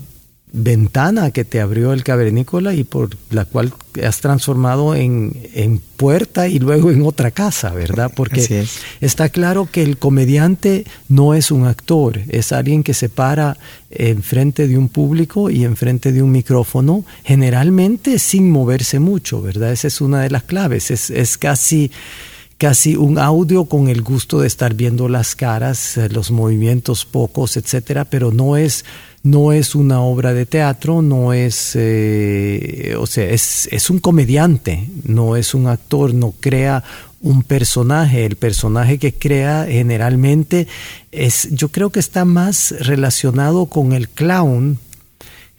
ventana 0.52 1.30
que 1.30 1.44
te 1.44 1.60
abrió 1.60 1.92
el 1.92 2.04
cavernícola 2.04 2.74
y 2.74 2.84
por 2.84 3.10
la 3.30 3.44
cual 3.44 3.72
has 4.02 4.20
transformado 4.20 4.94
en, 4.94 5.32
en 5.54 5.78
puerta 5.78 6.48
y 6.48 6.58
luego 6.58 6.90
en 6.90 7.02
otra 7.02 7.30
casa, 7.30 7.70
¿verdad? 7.70 8.12
Porque 8.14 8.66
está 9.00 9.28
claro 9.28 9.68
que 9.70 9.82
el 9.82 9.98
comediante 9.98 10.84
no 11.08 11.34
es 11.34 11.50
un 11.50 11.66
actor, 11.66 12.20
es 12.28 12.52
alguien 12.52 12.82
que 12.82 12.94
se 12.94 13.08
para 13.08 13.56
enfrente 13.90 14.68
de 14.68 14.78
un 14.78 14.88
público 14.88 15.50
y 15.50 15.64
enfrente 15.64 16.12
de 16.12 16.22
un 16.22 16.30
micrófono, 16.30 17.04
generalmente 17.24 18.18
sin 18.18 18.50
moverse 18.50 19.00
mucho, 19.00 19.42
¿verdad? 19.42 19.72
Esa 19.72 19.88
es 19.88 20.00
una 20.00 20.20
de 20.22 20.30
las 20.30 20.44
claves, 20.44 20.90
es, 20.90 21.10
es 21.10 21.36
casi 21.36 21.90
casi 22.58 22.96
un 22.96 23.18
audio 23.18 23.66
con 23.66 23.88
el 23.88 24.02
gusto 24.02 24.40
de 24.40 24.48
estar 24.48 24.74
viendo 24.74 25.08
las 25.08 25.36
caras, 25.36 25.96
los 26.10 26.32
movimientos 26.32 27.04
pocos, 27.04 27.56
etcétera, 27.56 28.04
pero 28.04 28.32
no 28.32 28.56
es 28.56 28.84
no 29.22 29.52
es 29.52 29.74
una 29.74 30.00
obra 30.00 30.32
de 30.32 30.46
teatro, 30.46 31.02
no 31.02 31.32
es, 31.32 31.72
eh, 31.74 32.94
o 32.98 33.06
sea, 33.06 33.28
es, 33.28 33.68
es, 33.72 33.90
un 33.90 33.98
comediante, 33.98 34.88
no 35.04 35.36
es 35.36 35.54
un 35.54 35.66
actor, 35.66 36.14
no 36.14 36.34
crea 36.38 36.84
un 37.20 37.42
personaje. 37.42 38.24
El 38.24 38.36
personaje 38.36 38.98
que 38.98 39.12
crea 39.12 39.66
generalmente 39.68 40.66
es, 41.12 41.48
yo 41.50 41.68
creo 41.68 41.90
que 41.90 42.00
está 42.00 42.24
más 42.24 42.74
relacionado 42.80 43.66
con 43.66 43.92
el 43.92 44.08
clown 44.08 44.78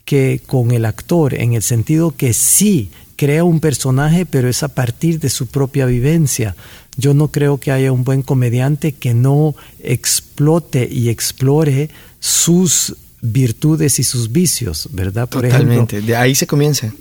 que 0.05 0.41
con 0.45 0.71
el 0.71 0.85
actor, 0.85 1.35
en 1.35 1.53
el 1.53 1.61
sentido 1.61 2.11
que 2.15 2.33
sí 2.33 2.89
crea 3.15 3.43
un 3.43 3.59
personaje, 3.59 4.25
pero 4.25 4.47
es 4.47 4.63
a 4.63 4.69
partir 4.69 5.19
de 5.19 5.29
su 5.29 5.47
propia 5.47 5.85
vivencia. 5.85 6.55
Yo 6.97 7.13
no 7.13 7.27
creo 7.27 7.59
que 7.59 7.71
haya 7.71 7.91
un 7.91 8.03
buen 8.03 8.21
comediante 8.21 8.93
que 8.93 9.13
no 9.13 9.55
explote 9.83 10.87
y 10.89 11.09
explore 11.09 11.89
sus 12.19 12.95
virtudes 13.21 13.99
y 13.99 14.03
sus 14.03 14.31
vicios, 14.31 14.89
¿verdad? 14.91 15.27
Por 15.27 15.43
Totalmente, 15.43 16.01
de 16.01 16.15
ahí 16.15 16.35
se 16.35 16.47
comienza. 16.47 16.93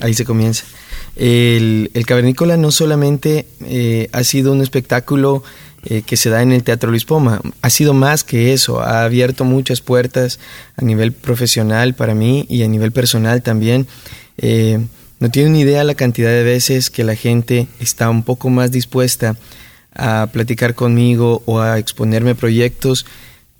Ahí 0.00 0.14
se 0.14 0.24
comienza. 0.24 0.64
El, 1.16 1.90
cavernícola 2.06 2.56
no 2.56 2.70
solamente 2.70 3.46
eh, 3.64 4.08
ha 4.12 4.22
sido 4.24 4.52
un 4.52 4.60
espectáculo 4.60 5.42
eh, 5.84 6.02
que 6.02 6.16
se 6.16 6.30
da 6.30 6.42
en 6.42 6.52
el 6.52 6.62
Teatro 6.64 6.90
Luis 6.90 7.04
Poma, 7.04 7.40
ha 7.62 7.70
sido 7.70 7.94
más 7.94 8.24
que 8.24 8.52
eso, 8.52 8.80
ha 8.80 9.04
abierto 9.04 9.44
muchas 9.44 9.80
puertas 9.80 10.38
a 10.76 10.84
nivel 10.84 11.12
profesional 11.12 11.94
para 11.94 12.14
mí 12.14 12.46
y 12.48 12.62
a 12.62 12.68
nivel 12.68 12.92
personal 12.92 13.42
también. 13.42 13.86
Eh, 14.38 14.80
no 15.20 15.30
tiene 15.30 15.50
ni 15.50 15.60
idea 15.60 15.84
la 15.84 15.94
cantidad 15.94 16.30
de 16.30 16.42
veces 16.42 16.90
que 16.90 17.04
la 17.04 17.16
gente 17.16 17.68
está 17.80 18.10
un 18.10 18.22
poco 18.22 18.50
más 18.50 18.70
dispuesta 18.70 19.36
a 19.94 20.28
platicar 20.32 20.74
conmigo 20.74 21.42
o 21.46 21.60
a 21.60 21.78
exponerme 21.78 22.34
proyectos 22.34 23.06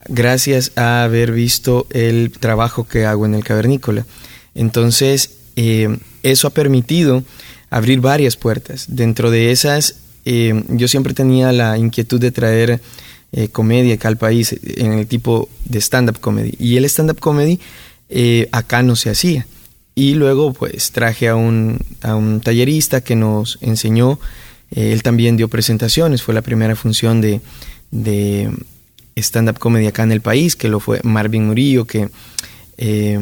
gracias 0.06 0.72
a 0.76 1.02
haber 1.02 1.32
visto 1.32 1.86
el 1.90 2.30
trabajo 2.30 2.86
que 2.86 3.06
hago 3.06 3.26
en 3.26 3.34
el 3.34 3.44
cavernícola. 3.44 4.06
Entonces, 4.54 5.38
eh, 5.56 5.98
eso 6.22 6.48
ha 6.48 6.50
permitido 6.50 7.24
abrir 7.70 8.00
varias 8.00 8.36
puertas. 8.36 8.86
Dentro 8.88 9.30
de 9.30 9.50
esas, 9.50 9.96
eh, 10.24 10.64
yo 10.68 10.88
siempre 10.88 11.14
tenía 11.14 11.52
la 11.52 11.78
inquietud 11.78 12.20
de 12.20 12.30
traer 12.30 12.80
eh, 13.32 13.48
comedia 13.48 13.94
acá 13.94 14.08
al 14.08 14.16
país 14.16 14.56
en 14.62 14.92
el 14.92 15.06
tipo 15.06 15.48
de 15.64 15.80
stand-up 15.80 16.20
comedy. 16.20 16.54
Y 16.58 16.76
el 16.76 16.84
stand-up 16.86 17.20
comedy 17.20 17.60
acá 18.52 18.82
no 18.82 18.96
se 18.96 19.10
hacía. 19.10 19.46
Y 19.94 20.14
luego, 20.14 20.52
pues, 20.52 20.92
traje 20.92 21.28
a 21.28 21.34
un, 21.34 21.84
a 22.02 22.14
un 22.14 22.40
tallerista 22.40 23.00
que 23.00 23.16
nos 23.16 23.58
enseñó. 23.60 24.18
él 24.70 25.02
también 25.02 25.36
dio 25.36 25.48
presentaciones. 25.48 26.22
Fue 26.22 26.34
la 26.34 26.42
primera 26.42 26.76
función 26.76 27.20
de 27.20 27.40
stand-up 29.18 29.58
comedy 29.58 29.86
acá 29.86 30.02
en 30.02 30.12
el 30.12 30.20
país, 30.20 30.56
que 30.56 30.68
lo 30.68 30.80
fue 30.80 31.00
Marvin 31.02 31.46
Murillo, 31.46 31.86
que 31.86 32.08
eh, 32.76 33.20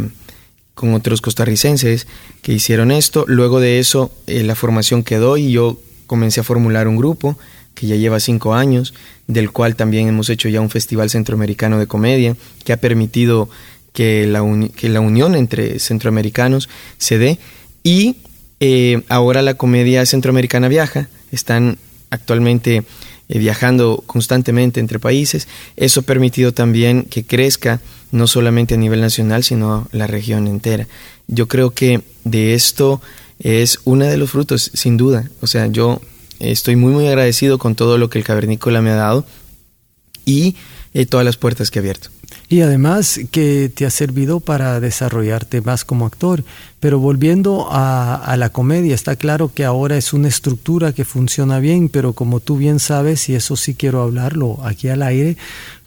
con 0.74 0.92
otros 0.94 1.20
costarricenses 1.20 2.06
que 2.42 2.52
hicieron 2.52 2.90
esto. 2.90 3.24
Luego 3.26 3.60
de 3.60 3.78
eso, 3.78 4.12
eh, 4.26 4.42
la 4.42 4.54
formación 4.54 5.02
quedó 5.02 5.36
y 5.36 5.50
yo 5.50 5.80
comencé 6.06 6.40
a 6.40 6.44
formular 6.44 6.86
un 6.86 6.96
grupo 6.96 7.38
que 7.74 7.86
ya 7.86 7.96
lleva 7.96 8.20
cinco 8.20 8.54
años, 8.54 8.94
del 9.26 9.50
cual 9.50 9.76
también 9.76 10.08
hemos 10.08 10.30
hecho 10.30 10.48
ya 10.48 10.60
un 10.60 10.70
festival 10.70 11.10
centroamericano 11.10 11.78
de 11.78 11.86
comedia, 11.86 12.36
que 12.64 12.72
ha 12.72 12.78
permitido 12.78 13.48
que 13.92 14.26
la, 14.26 14.42
que 14.74 14.88
la 14.88 15.00
unión 15.00 15.34
entre 15.34 15.78
centroamericanos 15.78 16.68
se 16.98 17.18
dé. 17.18 17.38
Y 17.82 18.16
eh, 18.60 19.02
ahora 19.08 19.42
la 19.42 19.54
comedia 19.54 20.04
centroamericana 20.06 20.68
viaja, 20.68 21.08
están 21.32 21.78
actualmente 22.10 22.84
eh, 23.28 23.38
viajando 23.38 24.02
constantemente 24.06 24.80
entre 24.80 24.98
países. 24.98 25.48
Eso 25.76 26.00
ha 26.00 26.04
permitido 26.04 26.52
también 26.52 27.02
que 27.04 27.24
crezca 27.24 27.80
no 28.12 28.26
solamente 28.26 28.74
a 28.74 28.78
nivel 28.78 29.00
nacional, 29.00 29.44
sino 29.44 29.88
la 29.92 30.06
región 30.06 30.46
entera. 30.46 30.86
Yo 31.26 31.48
creo 31.48 31.70
que 31.70 32.02
de 32.24 32.54
esto 32.54 33.00
es 33.38 33.80
uno 33.84 34.04
de 34.06 34.16
los 34.16 34.30
frutos, 34.30 34.70
sin 34.74 34.96
duda. 34.96 35.28
O 35.40 35.46
sea, 35.46 35.66
yo 35.66 36.00
estoy 36.38 36.76
muy, 36.76 36.92
muy 36.92 37.06
agradecido 37.06 37.58
con 37.58 37.74
todo 37.74 37.98
lo 37.98 38.10
que 38.10 38.18
el 38.18 38.24
cavernícola 38.24 38.80
me 38.80 38.90
ha 38.90 38.96
dado 38.96 39.26
y 40.24 40.56
eh, 40.94 41.06
todas 41.06 41.26
las 41.26 41.36
puertas 41.36 41.70
que 41.70 41.78
ha 41.78 41.82
abierto. 41.82 42.10
Y 42.48 42.60
además 42.60 43.18
que 43.32 43.70
te 43.74 43.86
ha 43.86 43.90
servido 43.90 44.38
para 44.40 44.78
desarrollarte 44.78 45.60
más 45.62 45.84
como 45.84 46.06
actor. 46.06 46.44
Pero 46.78 47.00
volviendo 47.00 47.66
a, 47.70 48.34
la 48.38 48.50
comedia, 48.50 48.94
está 48.94 49.16
claro 49.16 49.50
que 49.52 49.64
ahora 49.64 49.96
es 49.96 50.12
una 50.12 50.28
estructura 50.28 50.92
que 50.92 51.04
funciona 51.04 51.58
bien, 51.58 51.88
pero 51.88 52.12
como 52.12 52.38
tú 52.38 52.56
bien 52.56 52.78
sabes, 52.78 53.28
y 53.28 53.34
eso 53.34 53.56
sí 53.56 53.74
quiero 53.74 54.02
hablarlo 54.02 54.58
aquí 54.62 54.88
al 54.88 55.02
aire, 55.02 55.36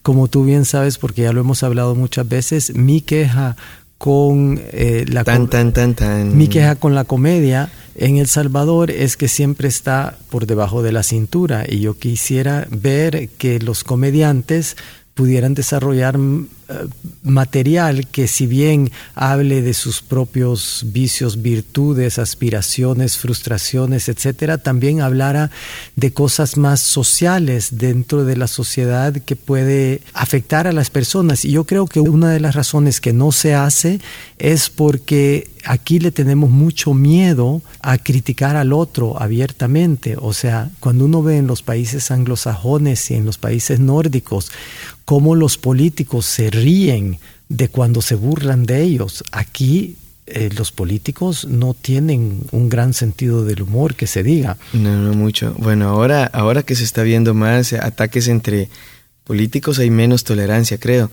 como 0.02 0.28
tú 0.28 0.44
bien 0.44 0.66
sabes, 0.66 0.98
porque 0.98 1.22
ya 1.22 1.32
lo 1.32 1.42
hemos 1.42 1.64
hablado 1.64 1.96
muchas 1.96 2.28
veces, 2.28 2.76
mi 2.76 3.02
queja 3.02 3.56
con 3.98 4.60
eh, 4.72 5.06
la 5.10 5.26
tan, 5.26 5.50
tan, 5.50 5.74
tan, 5.74 5.94
tan. 5.94 6.38
mi 6.38 6.48
queja 6.48 6.78
con 6.78 6.96
la 6.96 7.04
comedia 7.04 7.70
en 7.96 8.18
El 8.18 8.28
Salvador 8.28 8.92
es 8.92 9.18
que 9.18 9.28
siempre 9.28 9.68
está 9.68 10.18
por 10.30 10.48
debajo 10.48 10.82
de 10.82 10.94
la 10.94 11.04
cintura 11.04 11.66
y 11.68 11.82
yo 11.82 12.00
quisiera 12.00 12.66
ver 12.72 13.28
que 13.38 13.60
los 13.60 13.84
comediantes 13.84 14.78
pudieran 15.20 15.54
desarrollar 15.54 16.18
material 17.24 18.08
que 18.08 18.28
si 18.28 18.48
bien 18.48 18.92
hable 19.16 19.62
de 19.62 19.74
sus 19.74 20.02
propios 20.02 20.86
vicios, 20.88 21.42
virtudes, 21.42 22.20
aspiraciones, 22.20 23.18
frustraciones, 23.18 24.10
etcétera, 24.10 24.58
también 24.58 25.02
hablara 25.02 25.52
de 25.96 26.14
cosas 26.14 26.58
más 26.58 26.80
sociales 26.80 27.78
dentro 27.78 28.24
de 28.26 28.38
la 28.38 28.48
sociedad 28.48 29.14
que 29.14 29.36
puede 29.36 30.02
afectar 30.14 30.68
a 30.68 30.72
las 30.72 30.90
personas. 30.90 31.46
Y 31.46 31.52
yo 31.52 31.66
creo 31.66 31.86
que 31.86 32.00
una 32.00 32.32
de 32.32 32.40
las 32.40 32.56
razones 32.56 33.02
que 33.02 33.14
no 33.14 33.32
se 33.32 33.54
hace 33.56 34.00
es 34.38 34.70
porque 34.70 35.50
aquí 35.66 36.00
le 36.00 36.12
tenemos 36.12 36.50
mucho 36.50 36.94
miedo 36.94 37.62
a 37.82 37.98
criticar 37.98 38.56
al 38.56 38.74
otro 38.74 39.22
abiertamente. 39.22 40.16
O 40.20 40.34
sea, 40.34 40.70
cuando 40.80 41.06
uno 41.06 41.22
ve 41.22 41.38
en 41.38 41.48
los 41.48 41.62
países 41.62 42.12
anglosajones 42.12 43.12
y 43.12 43.16
en 43.16 43.26
los 43.26 43.38
países 43.38 43.80
nórdicos 43.80 44.52
cómo 45.10 45.34
los 45.34 45.58
políticos 45.58 46.28
se 46.28 46.52
ríen 46.62 47.20
de 47.48 47.68
cuando 47.68 48.02
se 48.02 48.16
burlan 48.16 48.66
de 48.66 48.84
ellos, 48.84 49.24
aquí 49.32 49.96
eh, 50.28 50.50
los 50.56 50.72
políticos 50.72 51.46
no 51.46 51.74
tienen 51.74 52.42
un 52.52 52.70
gran 52.70 52.94
sentido 52.94 53.44
del 53.44 53.64
humor 53.64 53.96
que 53.96 54.06
se 54.06 54.22
diga. 54.22 54.58
No, 54.74 54.96
no 54.98 55.14
mucho. 55.14 55.56
Bueno, 55.58 55.90
ahora, 55.90 56.26
ahora 56.26 56.62
que 56.62 56.76
se 56.76 56.84
está 56.84 57.02
viendo 57.02 57.34
más 57.34 57.74
ataques 57.74 58.28
entre 58.28 58.70
políticos 59.24 59.80
hay 59.80 59.90
menos 59.90 60.24
tolerancia, 60.24 60.78
creo. 60.78 61.10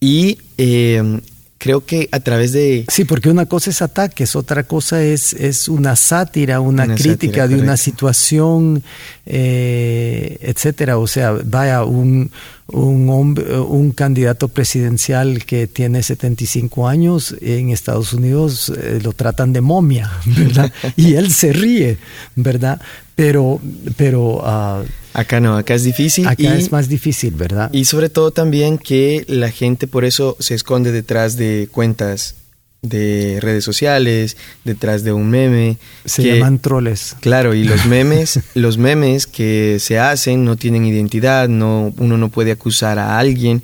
Y 0.00 0.38
eh, 0.56 1.20
creo 1.64 1.86
que 1.86 2.10
a 2.12 2.20
través 2.20 2.52
de... 2.52 2.84
Sí, 2.88 3.06
porque 3.06 3.30
una 3.30 3.46
cosa 3.46 3.70
es 3.70 3.80
ataques, 3.80 4.36
otra 4.36 4.64
cosa 4.64 5.02
es, 5.02 5.32
es 5.32 5.66
una 5.66 5.96
sátira, 5.96 6.60
una, 6.60 6.94
crítica 6.94 7.48
de 7.48 7.54
una 7.54 7.78
situación, 7.78 8.82
eh, 9.24 10.36
etcétera. 10.42 10.98
O 10.98 11.06
sea, 11.06 11.32
vaya, 11.42 11.84
un, 11.84 12.30
un, 12.66 13.08
hombre, 13.08 13.58
un 13.60 13.92
candidato 13.92 14.48
presidencial 14.48 15.46
que 15.46 15.66
tiene 15.66 16.02
75 16.02 16.86
años 16.86 17.34
en 17.40 17.70
Estados 17.70 18.12
Unidos 18.12 18.68
eh, 18.68 19.00
lo 19.02 19.14
tratan 19.14 19.54
de 19.54 19.62
momia, 19.62 20.12
¿verdad? 20.26 20.70
y 20.96 21.14
él 21.14 21.32
se 21.32 21.54
ríe, 21.54 21.96
¿verdad? 22.36 22.78
Pero, 23.16 23.60
pero 23.96 24.40
ah, 24.44 24.82
Acá 25.14 25.38
no, 25.38 25.56
acá 25.56 25.74
es 25.74 25.84
difícil. 25.84 26.26
Acá 26.26 26.56
es 26.56 26.72
más 26.72 26.88
difícil, 26.88 27.34
¿verdad? 27.34 27.70
Y 27.72 27.84
sobre 27.84 28.08
todo 28.08 28.32
también 28.32 28.78
que 28.78 29.24
la 29.28 29.50
gente 29.52 29.86
por 29.86 30.04
eso 30.04 30.36
se 30.40 30.56
esconde 30.56 30.90
detrás 30.90 31.36
de 31.36 31.68
cuentas 31.70 32.34
de 32.82 33.38
redes 33.40 33.62
sociales, 33.64 34.36
detrás 34.64 35.04
de 35.04 35.12
un 35.12 35.30
meme. 35.30 35.78
Se 36.04 36.24
llaman 36.24 36.58
troles. 36.58 37.16
Claro, 37.20 37.54
y 37.54 37.62
los 37.62 37.86
memes, 37.86 38.40
los 38.54 38.76
memes 38.76 39.28
que 39.28 39.78
se 39.78 40.00
hacen 40.00 40.44
no 40.44 40.56
tienen 40.56 40.84
identidad, 40.84 41.48
no, 41.48 41.94
uno 41.96 42.18
no 42.18 42.28
puede 42.28 42.50
acusar 42.50 42.98
a 42.98 43.16
alguien. 43.16 43.62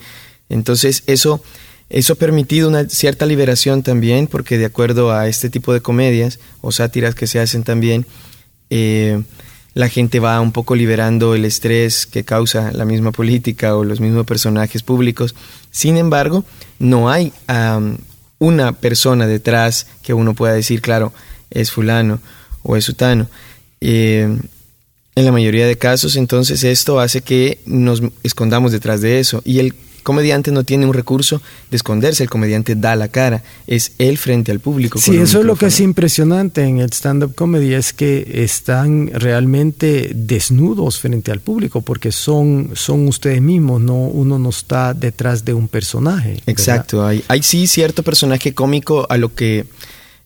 Entonces, 0.48 1.02
eso, 1.06 1.42
eso 1.90 2.12
ha 2.12 2.16
permitido 2.16 2.68
una 2.68 2.88
cierta 2.88 3.26
liberación 3.26 3.82
también, 3.82 4.28
porque 4.28 4.56
de 4.56 4.66
acuerdo 4.66 5.12
a 5.12 5.26
este 5.26 5.50
tipo 5.50 5.72
de 5.72 5.80
comedias 5.80 6.38
o 6.60 6.70
sátiras 6.70 7.16
que 7.16 7.26
se 7.26 7.40
hacen 7.40 7.64
también, 7.64 8.06
eh, 8.70 9.22
la 9.74 9.88
gente 9.88 10.18
va 10.20 10.40
un 10.40 10.52
poco 10.52 10.74
liberando 10.74 11.34
el 11.34 11.44
estrés 11.44 12.06
que 12.06 12.24
causa 12.24 12.72
la 12.72 12.84
misma 12.84 13.12
política 13.12 13.76
o 13.76 13.84
los 13.84 14.00
mismos 14.00 14.26
personajes 14.26 14.82
públicos. 14.82 15.34
Sin 15.70 15.96
embargo, 15.96 16.44
no 16.78 17.10
hay 17.10 17.32
una 18.38 18.72
persona 18.72 19.26
detrás 19.26 19.86
que 20.02 20.14
uno 20.14 20.34
pueda 20.34 20.54
decir, 20.54 20.80
claro, 20.80 21.12
es 21.50 21.70
fulano 21.70 22.20
o 22.62 22.76
es 22.76 22.84
sutano. 22.84 23.28
Eh, 23.80 24.36
en 25.14 25.24
la 25.24 25.32
mayoría 25.32 25.66
de 25.66 25.76
casos, 25.76 26.16
entonces, 26.16 26.64
esto 26.64 27.00
hace 27.00 27.20
que 27.20 27.60
nos 27.66 28.02
escondamos 28.22 28.72
detrás 28.72 29.00
de 29.00 29.20
eso. 29.20 29.42
Y 29.44 29.58
el 29.58 29.74
comediante 30.02 30.50
no 30.52 30.64
tiene 30.64 30.86
un 30.86 30.92
recurso 30.92 31.40
de 31.70 31.76
esconderse, 31.76 32.22
el 32.22 32.30
comediante 32.30 32.74
da 32.74 32.96
la 32.96 33.08
cara, 33.08 33.42
es 33.66 33.92
él 33.98 34.18
frente 34.18 34.52
al 34.52 34.60
público. 34.60 34.98
Sí, 34.98 35.16
eso 35.16 35.40
es 35.40 35.44
lo 35.44 35.56
que 35.56 35.66
es 35.66 35.80
impresionante 35.80 36.62
en 36.64 36.78
el 36.78 36.90
stand-up 36.92 37.34
comedy, 37.34 37.74
es 37.74 37.92
que 37.92 38.42
están 38.44 39.10
realmente 39.12 40.12
desnudos 40.14 40.98
frente 40.98 41.30
al 41.30 41.40
público, 41.40 41.80
porque 41.82 42.12
son, 42.12 42.70
son 42.74 43.08
ustedes 43.08 43.42
mismos, 43.42 43.80
no, 43.80 43.94
uno 43.94 44.38
no 44.38 44.50
está 44.50 44.94
detrás 44.94 45.44
de 45.44 45.54
un 45.54 45.68
personaje. 45.68 46.42
Exacto, 46.46 47.04
hay, 47.06 47.24
hay, 47.28 47.42
sí 47.42 47.66
cierto 47.66 48.02
personaje 48.02 48.54
cómico 48.54 49.06
a 49.10 49.16
lo 49.16 49.34
que 49.34 49.66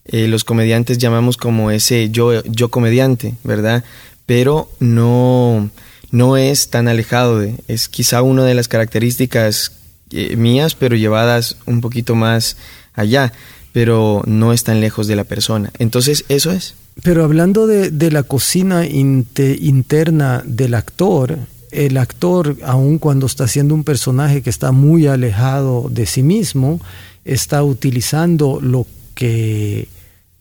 eh, 0.06 0.28
los 0.28 0.44
comediantes 0.44 0.98
llamamos 0.98 1.36
como 1.36 1.70
ese 1.70 2.10
yo, 2.10 2.42
yo 2.44 2.68
comediante, 2.68 3.34
¿verdad? 3.42 3.84
Pero 4.26 4.70
no 4.78 5.70
no 6.14 6.36
es 6.36 6.68
tan 6.68 6.86
alejado 6.86 7.40
de, 7.40 7.56
es 7.66 7.88
quizá 7.88 8.22
una 8.22 8.44
de 8.44 8.54
las 8.54 8.68
características 8.68 9.72
eh, 10.10 10.36
mías, 10.36 10.76
pero 10.76 10.94
llevadas 10.94 11.56
un 11.66 11.80
poquito 11.80 12.14
más 12.14 12.56
allá, 12.94 13.32
pero 13.72 14.22
no 14.24 14.52
es 14.52 14.62
tan 14.62 14.80
lejos 14.80 15.08
de 15.08 15.16
la 15.16 15.24
persona. 15.24 15.72
Entonces, 15.80 16.24
eso 16.28 16.52
es. 16.52 16.74
Pero 17.02 17.24
hablando 17.24 17.66
de, 17.66 18.10
la 18.12 18.22
cocina 18.22 18.86
interna 18.86 20.44
del 20.46 20.74
actor, 20.74 21.36
el 21.72 21.96
actor, 21.96 22.56
aun 22.62 22.98
cuando 22.98 23.26
está 23.26 23.44
haciendo 23.44 23.74
un 23.74 23.82
personaje 23.82 24.40
que 24.40 24.50
está 24.50 24.70
muy 24.70 25.08
alejado 25.08 25.88
de 25.90 26.06
sí 26.06 26.22
mismo, 26.22 26.80
está 27.24 27.64
utilizando 27.64 28.60
lo 28.62 28.86
que, 29.16 29.88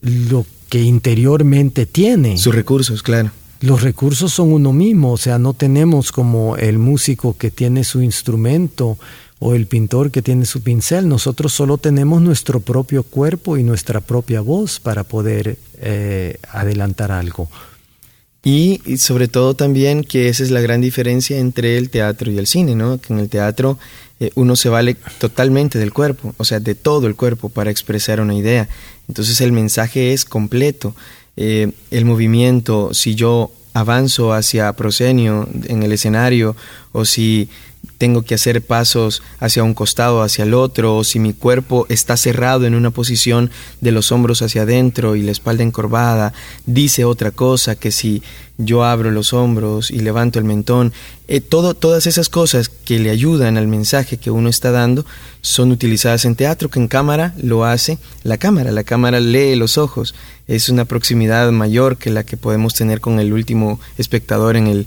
lo 0.00 0.46
que 0.68 0.82
interiormente 0.82 1.84
tiene. 1.84 2.38
Sus 2.38 2.54
recursos, 2.54 3.02
claro 3.02 3.32
los 3.64 3.82
recursos 3.82 4.32
son 4.32 4.52
uno 4.52 4.72
mismo, 4.72 5.12
o 5.12 5.16
sea, 5.16 5.38
no 5.38 5.54
tenemos 5.54 6.12
como 6.12 6.56
el 6.56 6.78
músico 6.78 7.36
que 7.36 7.50
tiene 7.50 7.82
su 7.82 8.02
instrumento 8.02 8.98
o 9.38 9.54
el 9.54 9.66
pintor 9.66 10.10
que 10.10 10.22
tiene 10.22 10.44
su 10.44 10.62
pincel, 10.62 11.08
nosotros 11.08 11.52
solo 11.52 11.78
tenemos 11.78 12.20
nuestro 12.20 12.60
propio 12.60 13.02
cuerpo 13.02 13.56
y 13.56 13.62
nuestra 13.62 14.00
propia 14.00 14.40
voz 14.40 14.80
para 14.80 15.04
poder 15.04 15.58
eh, 15.78 16.38
adelantar 16.50 17.10
algo. 17.10 17.48
Y, 18.42 18.80
sobre 18.98 19.26
todo 19.28 19.54
también 19.54 20.04
que 20.04 20.28
esa 20.28 20.42
es 20.42 20.50
la 20.50 20.60
gran 20.60 20.82
diferencia 20.82 21.38
entre 21.38 21.78
el 21.78 21.88
teatro 21.88 22.30
y 22.30 22.36
el 22.36 22.46
cine, 22.46 22.74
¿no? 22.74 23.00
Que 23.00 23.14
en 23.14 23.18
el 23.18 23.30
teatro 23.30 23.78
eh, 24.20 24.30
uno 24.34 24.54
se 24.54 24.68
vale 24.68 24.96
totalmente 25.18 25.78
del 25.78 25.94
cuerpo, 25.94 26.34
o 26.36 26.44
sea, 26.44 26.60
de 26.60 26.74
todo 26.74 27.06
el 27.06 27.16
cuerpo 27.16 27.48
para 27.48 27.70
expresar 27.70 28.20
una 28.20 28.34
idea. 28.34 28.68
Entonces 29.08 29.40
el 29.40 29.52
mensaje 29.52 30.12
es 30.12 30.26
completo. 30.26 30.94
Eh, 31.36 31.72
el 31.90 32.04
movimiento, 32.04 32.94
si 32.94 33.14
yo 33.14 33.50
avanzo 33.72 34.32
hacia 34.32 34.72
proscenio 34.72 35.48
en 35.64 35.82
el 35.82 35.92
escenario 35.92 36.54
o 36.92 37.04
si 37.04 37.48
tengo 37.98 38.22
que 38.22 38.34
hacer 38.34 38.62
pasos 38.62 39.22
hacia 39.40 39.62
un 39.62 39.74
costado, 39.74 40.22
hacia 40.22 40.44
el 40.44 40.54
otro, 40.54 40.96
o 40.96 41.04
si 41.04 41.18
mi 41.18 41.32
cuerpo 41.32 41.86
está 41.88 42.16
cerrado 42.16 42.66
en 42.66 42.74
una 42.74 42.90
posición 42.90 43.50
de 43.80 43.92
los 43.92 44.12
hombros 44.12 44.42
hacia 44.42 44.62
adentro 44.62 45.16
y 45.16 45.22
la 45.22 45.32
espalda 45.32 45.62
encorvada, 45.62 46.32
dice 46.66 47.04
otra 47.04 47.30
cosa 47.30 47.76
que 47.76 47.90
si 47.90 48.22
yo 48.56 48.84
abro 48.84 49.10
los 49.10 49.32
hombros 49.32 49.90
y 49.90 49.98
levanto 49.98 50.38
el 50.38 50.44
mentón. 50.44 50.92
Eh, 51.26 51.40
todo, 51.40 51.74
todas 51.74 52.06
esas 52.06 52.28
cosas 52.28 52.68
que 52.68 52.98
le 52.98 53.10
ayudan 53.10 53.56
al 53.56 53.66
mensaje 53.66 54.16
que 54.16 54.30
uno 54.30 54.48
está 54.48 54.70
dando 54.70 55.04
son 55.40 55.72
utilizadas 55.72 56.24
en 56.24 56.36
teatro, 56.36 56.68
que 56.68 56.78
en 56.78 56.88
cámara 56.88 57.34
lo 57.42 57.64
hace 57.64 57.98
la 58.22 58.38
cámara. 58.38 58.70
La 58.70 58.84
cámara 58.84 59.18
lee 59.20 59.56
los 59.56 59.78
ojos. 59.78 60.14
Es 60.46 60.68
una 60.68 60.84
proximidad 60.84 61.50
mayor 61.50 61.96
que 61.96 62.10
la 62.10 62.24
que 62.24 62.36
podemos 62.36 62.74
tener 62.74 63.00
con 63.00 63.18
el 63.18 63.32
último 63.32 63.80
espectador 63.98 64.56
en 64.56 64.66
el, 64.68 64.86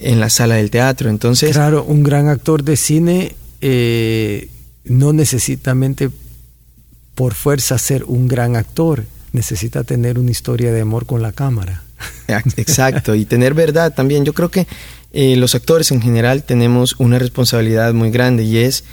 en 0.00 0.20
la 0.20 0.30
sala 0.30 0.56
del 0.56 0.70
teatro. 0.70 1.10
Entonces, 1.10 1.52
claro, 1.52 1.84
un 1.84 2.02
gran 2.02 2.28
actor 2.28 2.62
de 2.62 2.76
cine 2.76 3.36
eh, 3.60 4.48
no 4.84 5.12
necesitamente 5.12 6.10
por 7.14 7.34
fuerza 7.34 7.78
ser 7.78 8.04
un 8.04 8.28
gran 8.28 8.56
actor, 8.56 9.04
necesita 9.32 9.84
tener 9.84 10.18
una 10.18 10.30
historia 10.30 10.72
de 10.72 10.82
amor 10.82 11.06
con 11.06 11.22
la 11.22 11.32
cámara. 11.32 11.82
Exacto, 12.56 13.14
y 13.14 13.24
tener 13.24 13.54
verdad 13.54 13.94
también. 13.94 14.24
Yo 14.24 14.34
creo 14.34 14.50
que 14.50 14.66
eh, 15.12 15.36
los 15.36 15.54
actores 15.54 15.90
en 15.92 16.02
general 16.02 16.42
tenemos 16.42 16.94
una 16.98 17.18
responsabilidad 17.18 17.94
muy 17.94 18.10
grande 18.10 18.44
y 18.44 18.58
es 18.58 18.84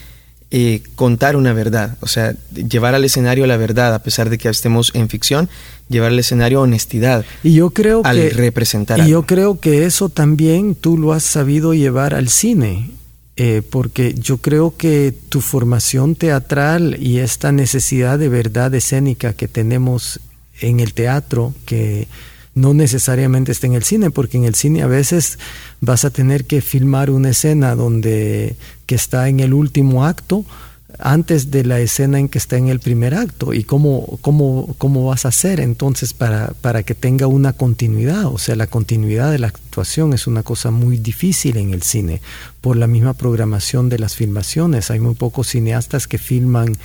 eh, 0.55 0.83
contar 0.93 1.35
una 1.35 1.51
verdad, 1.51 1.97
o 2.01 2.07
sea, 2.07 2.35
llevar 2.53 2.93
al 2.93 3.03
escenario 3.03 3.47
la 3.47 3.57
verdad, 3.57 3.95
a 3.95 4.03
pesar 4.03 4.29
de 4.29 4.37
que 4.37 4.49
estemos 4.49 4.91
en 4.93 5.09
ficción, 5.09 5.49
llevar 5.89 6.11
al 6.11 6.19
escenario 6.19 6.61
honestidad. 6.61 7.25
Y 7.41 7.53
yo 7.53 7.71
creo 7.71 8.03
al 8.03 8.17
que 8.17 8.29
representar. 8.29 8.99
Y 8.99 9.09
yo 9.09 9.23
creo 9.23 9.59
que 9.59 9.85
eso 9.85 10.09
también 10.09 10.75
tú 10.75 10.95
lo 10.99 11.11
has 11.11 11.23
sabido 11.23 11.73
llevar 11.73 12.13
al 12.13 12.29
cine. 12.29 12.91
Eh, 13.35 13.63
porque 13.67 14.13
yo 14.13 14.37
creo 14.37 14.77
que 14.77 15.11
tu 15.29 15.41
formación 15.41 16.13
teatral 16.13 16.97
y 17.01 17.17
esta 17.17 17.51
necesidad 17.51 18.19
de 18.19 18.29
verdad 18.29 18.75
escénica 18.75 19.33
que 19.33 19.47
tenemos 19.47 20.19
en 20.61 20.79
el 20.79 20.93
teatro, 20.93 21.55
que 21.65 22.07
no 22.55 22.73
necesariamente 22.73 23.51
está 23.51 23.67
en 23.67 23.73
el 23.73 23.83
cine, 23.83 24.11
porque 24.11 24.37
en 24.37 24.45
el 24.45 24.55
cine 24.55 24.83
a 24.83 24.87
veces 24.87 25.39
vas 25.81 26.05
a 26.05 26.11
tener 26.11 26.45
que 26.45 26.61
filmar 26.61 27.09
una 27.09 27.29
escena 27.29 27.75
donde 27.75 28.55
que 28.85 28.95
está 28.95 29.27
en 29.27 29.39
el 29.39 29.53
último 29.53 30.05
acto 30.05 30.45
antes 30.99 31.51
de 31.51 31.63
la 31.63 31.79
escena 31.79 32.19
en 32.19 32.29
que 32.29 32.37
está 32.37 32.57
en 32.57 32.67
el 32.67 32.79
primer 32.79 33.15
acto 33.15 33.53
y 33.53 33.63
cómo, 33.63 34.19
cómo, 34.21 34.75
cómo 34.77 35.05
vas 35.05 35.25
a 35.25 35.29
hacer 35.29 35.59
entonces 35.59 36.13
para, 36.13 36.53
para 36.61 36.83
que 36.83 36.93
tenga 36.93 37.27
una 37.27 37.53
continuidad. 37.53 38.27
O 38.27 38.37
sea, 38.37 38.55
la 38.55 38.67
continuidad 38.67 39.31
de 39.31 39.39
la 39.39 39.47
actuación 39.47 40.13
es 40.13 40.27
una 40.27 40.43
cosa 40.43 40.71
muy 40.71 40.97
difícil 40.97 41.57
en 41.57 41.73
el 41.73 41.81
cine 41.81 42.21
por 42.61 42.77
la 42.77 42.87
misma 42.87 43.13
programación 43.13 43.89
de 43.89 43.99
las 43.99 44.15
filmaciones. 44.15 44.91
Hay 44.91 44.99
muy 44.99 45.15
pocos 45.15 45.47
cineastas 45.49 46.07
que 46.07 46.17
filman 46.17 46.77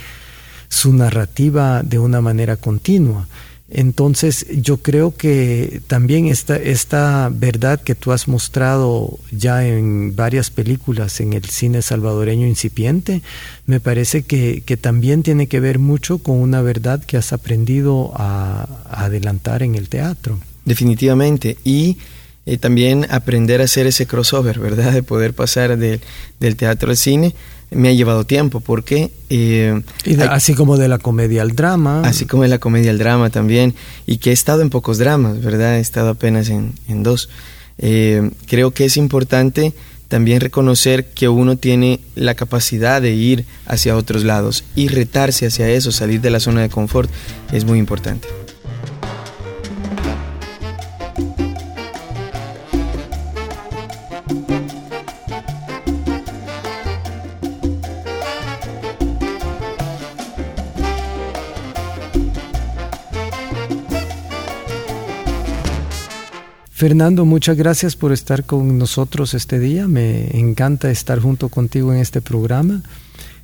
su 0.68 0.92
narrativa 0.92 1.82
de 1.82 1.98
una 1.98 2.20
manera 2.20 2.56
continua. 2.56 3.26
Entonces 3.70 4.46
yo 4.50 4.78
creo 4.78 5.14
que 5.14 5.82
también 5.86 6.26
esta, 6.26 6.56
esta 6.56 7.30
verdad 7.30 7.78
que 7.78 7.94
tú 7.94 8.12
has 8.12 8.26
mostrado 8.26 9.18
ya 9.30 9.66
en 9.66 10.16
varias 10.16 10.50
películas 10.50 11.20
en 11.20 11.34
el 11.34 11.44
cine 11.44 11.82
salvadoreño 11.82 12.46
incipiente, 12.46 13.20
me 13.66 13.78
parece 13.78 14.22
que, 14.22 14.62
también 14.80 15.22
tiene 15.22 15.48
que 15.48 15.60
ver 15.60 15.78
mucho 15.78 16.18
con 16.18 16.36
una 16.36 16.62
verdad 16.62 17.04
que 17.04 17.18
has 17.18 17.34
aprendido 17.34 18.12
a, 18.14 18.66
adelantar 18.90 19.62
en 19.62 19.74
el 19.74 19.90
teatro. 19.90 20.40
Definitivamente. 20.64 21.58
Y 21.62 21.98
eh, 22.46 22.56
también 22.56 23.06
aprender 23.10 23.60
a 23.60 23.64
hacer 23.64 23.86
ese 23.86 24.06
crossover, 24.06 24.60
¿verdad? 24.60 24.92
De 24.92 25.02
poder 25.02 25.34
pasar 25.34 25.76
del 25.76 26.56
teatro 26.56 26.88
al 26.88 26.96
cine 26.96 27.34
me 27.70 27.88
ha 27.88 27.92
llevado 27.92 28.24
tiempo 28.24 28.60
porque... 28.60 29.10
Eh, 29.30 29.82
así 30.30 30.54
como 30.54 30.76
de 30.76 30.88
la 30.88 30.98
comedia 30.98 31.42
al 31.42 31.54
drama. 31.54 32.02
Así 32.02 32.24
como 32.26 32.42
de 32.42 32.48
la 32.48 32.58
comedia 32.58 32.90
al 32.90 32.98
drama 32.98 33.30
también, 33.30 33.74
y 34.06 34.18
que 34.18 34.30
he 34.30 34.32
estado 34.32 34.62
en 34.62 34.70
pocos 34.70 34.98
dramas, 34.98 35.42
¿verdad? 35.42 35.76
He 35.76 35.80
estado 35.80 36.10
apenas 36.10 36.48
en, 36.48 36.72
dos. 37.02 37.28
Eh, 37.78 38.30
creo 38.46 38.72
que 38.72 38.84
es 38.86 38.96
importante 38.96 39.74
también 40.08 40.40
reconocer 40.40 41.04
que 41.06 41.28
uno 41.28 41.56
tiene 41.56 42.00
la 42.14 42.34
capacidad 42.34 43.02
de 43.02 43.12
ir 43.12 43.44
hacia 43.66 43.96
otros 43.96 44.24
lados 44.24 44.64
y 44.74 44.88
retarse 44.88 45.46
hacia 45.46 45.68
eso, 45.68 45.92
salir 45.92 46.20
de 46.22 46.30
la 46.30 46.40
zona 46.40 46.62
de 46.62 46.70
confort, 46.70 47.10
es 47.52 47.64
muy 47.64 47.78
importante. 47.78 48.26
Fernando, 66.78 67.24
muchas 67.24 67.56
gracias 67.56 67.96
por 67.96 68.12
estar 68.12 68.44
con 68.44 68.78
nosotros 68.78 69.34
este 69.34 69.58
día. 69.58 69.88
Me 69.88 70.38
encanta 70.38 70.92
estar 70.92 71.18
junto 71.18 71.48
contigo 71.48 71.92
en 71.92 71.98
este 71.98 72.20
programa. 72.20 72.84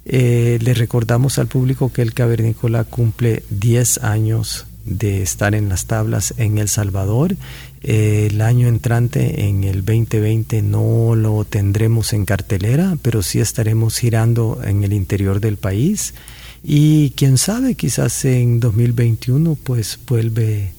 Eh, 0.04 0.60
le 0.62 0.72
recordamos 0.72 1.40
al 1.40 1.48
público 1.48 1.92
que 1.92 2.02
el 2.02 2.14
Cavernícola 2.14 2.84
cumple 2.84 3.42
10 3.50 4.04
años 4.04 4.66
de 4.84 5.22
estar 5.22 5.56
en 5.56 5.68
las 5.68 5.86
tablas 5.86 6.34
en 6.36 6.58
El 6.58 6.68
Salvador. 6.68 7.34
Eh, 7.82 8.28
el 8.30 8.40
año 8.40 8.68
entrante, 8.68 9.48
en 9.48 9.64
el 9.64 9.84
2020, 9.84 10.62
no 10.62 11.16
lo 11.16 11.44
tendremos 11.44 12.12
en 12.12 12.26
cartelera, 12.26 12.96
pero 13.02 13.20
sí 13.24 13.40
estaremos 13.40 13.98
girando 13.98 14.60
en 14.62 14.84
el 14.84 14.92
interior 14.92 15.40
del 15.40 15.56
país. 15.56 16.14
Y 16.62 17.10
quién 17.16 17.36
sabe, 17.38 17.74
quizás 17.74 18.24
en 18.26 18.60
2021 18.60 19.58
pues 19.60 19.98
vuelve 20.06 20.70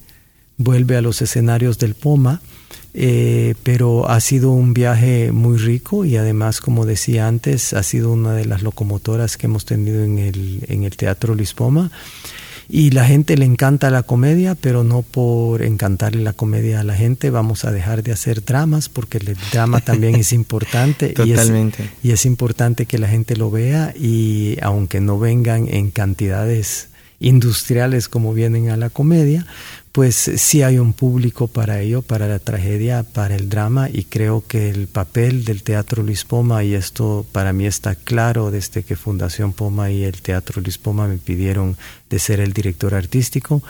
vuelve 0.57 0.97
a 0.97 1.01
los 1.01 1.21
escenarios 1.21 1.77
del 1.79 1.95
POMA, 1.95 2.41
Eh, 2.97 3.55
pero 3.63 4.09
ha 4.09 4.21
sido 4.21 4.51
un 4.51 4.73
viaje 4.73 5.33
muy 5.33 5.57
rico 5.57 6.05
y 6.05 6.15
además, 6.15 6.61
como 6.61 6.85
decía 6.85 7.27
antes, 7.27 7.73
ha 7.73 7.83
sido 7.83 8.09
una 8.13 8.31
de 8.33 8.45
las 8.45 8.61
locomotoras 8.63 9.35
que 9.35 9.47
hemos 9.47 9.65
tenido 9.65 10.01
en 10.01 10.17
el, 10.17 10.63
en 10.69 10.85
el 10.85 10.95
Teatro 10.95 11.35
Lispoma. 11.35 11.91
Y 12.69 12.91
la 12.91 13.03
gente 13.03 13.35
le 13.35 13.43
encanta 13.43 13.89
la 13.89 14.03
comedia, 14.03 14.55
pero 14.55 14.85
no 14.85 15.01
por 15.01 15.61
encantarle 15.61 16.23
la 16.23 16.31
comedia 16.31 16.79
a 16.79 16.83
la 16.83 16.95
gente 16.95 17.29
vamos 17.29 17.65
a 17.65 17.71
dejar 17.71 18.01
de 18.01 18.13
hacer 18.13 18.43
dramas, 18.45 18.87
porque 18.87 19.17
el 19.17 19.35
drama 19.51 19.81
también 19.81 20.15
es 20.15 20.31
importante. 20.41 21.09
Totalmente. 21.09 21.83
Y 21.83 21.85
es, 21.85 22.05
y 22.05 22.11
es 22.13 22.25
importante 22.25 22.85
que 22.85 22.97
la 22.97 23.09
gente 23.09 23.35
lo 23.35 23.51
vea 23.51 23.93
y 23.93 24.57
aunque 24.61 25.01
no 25.01 25.19
vengan 25.19 25.67
en 25.67 25.91
cantidades 25.91 26.87
industriales 27.19 28.07
como 28.07 28.33
vienen 28.33 28.69
a 28.69 28.77
la 28.77 28.89
comedia, 28.89 29.45
pues 29.95 30.29
sí 30.35 30.61
hay 30.61 30.77
un 30.77 30.91
público 30.91 31.47
para 31.47 31.79
ello, 31.79 32.01
para 32.01 32.27
la 32.27 32.39
tragedia, 32.39 33.03
para 33.03 33.33
el 33.33 33.47
drama 33.47 33.87
y 33.89 34.03
creo 34.03 34.43
que 34.45 34.69
el 34.69 34.87
papel 34.87 35.45
del 35.45 35.63
Teatro 35.63 36.03
Luis 36.03 36.25
Poma, 36.25 36.65
y 36.65 36.73
esto 36.73 37.25
para 37.31 37.53
mí 37.53 37.65
está 37.65 37.95
claro 37.95 38.51
desde 38.51 38.83
que 38.83 38.97
Fundación 38.97 39.53
Poma 39.53 39.91
y 39.91 40.03
el 40.03 40.21
Teatro 40.21 40.61
Luis 40.61 40.77
Poma 40.77 41.07
me 41.07 41.15
pidieron 41.17 41.77
de 42.09 42.19
ser 42.19 42.41
el 42.41 42.51
director 42.51 42.93
artístico, 42.93 43.63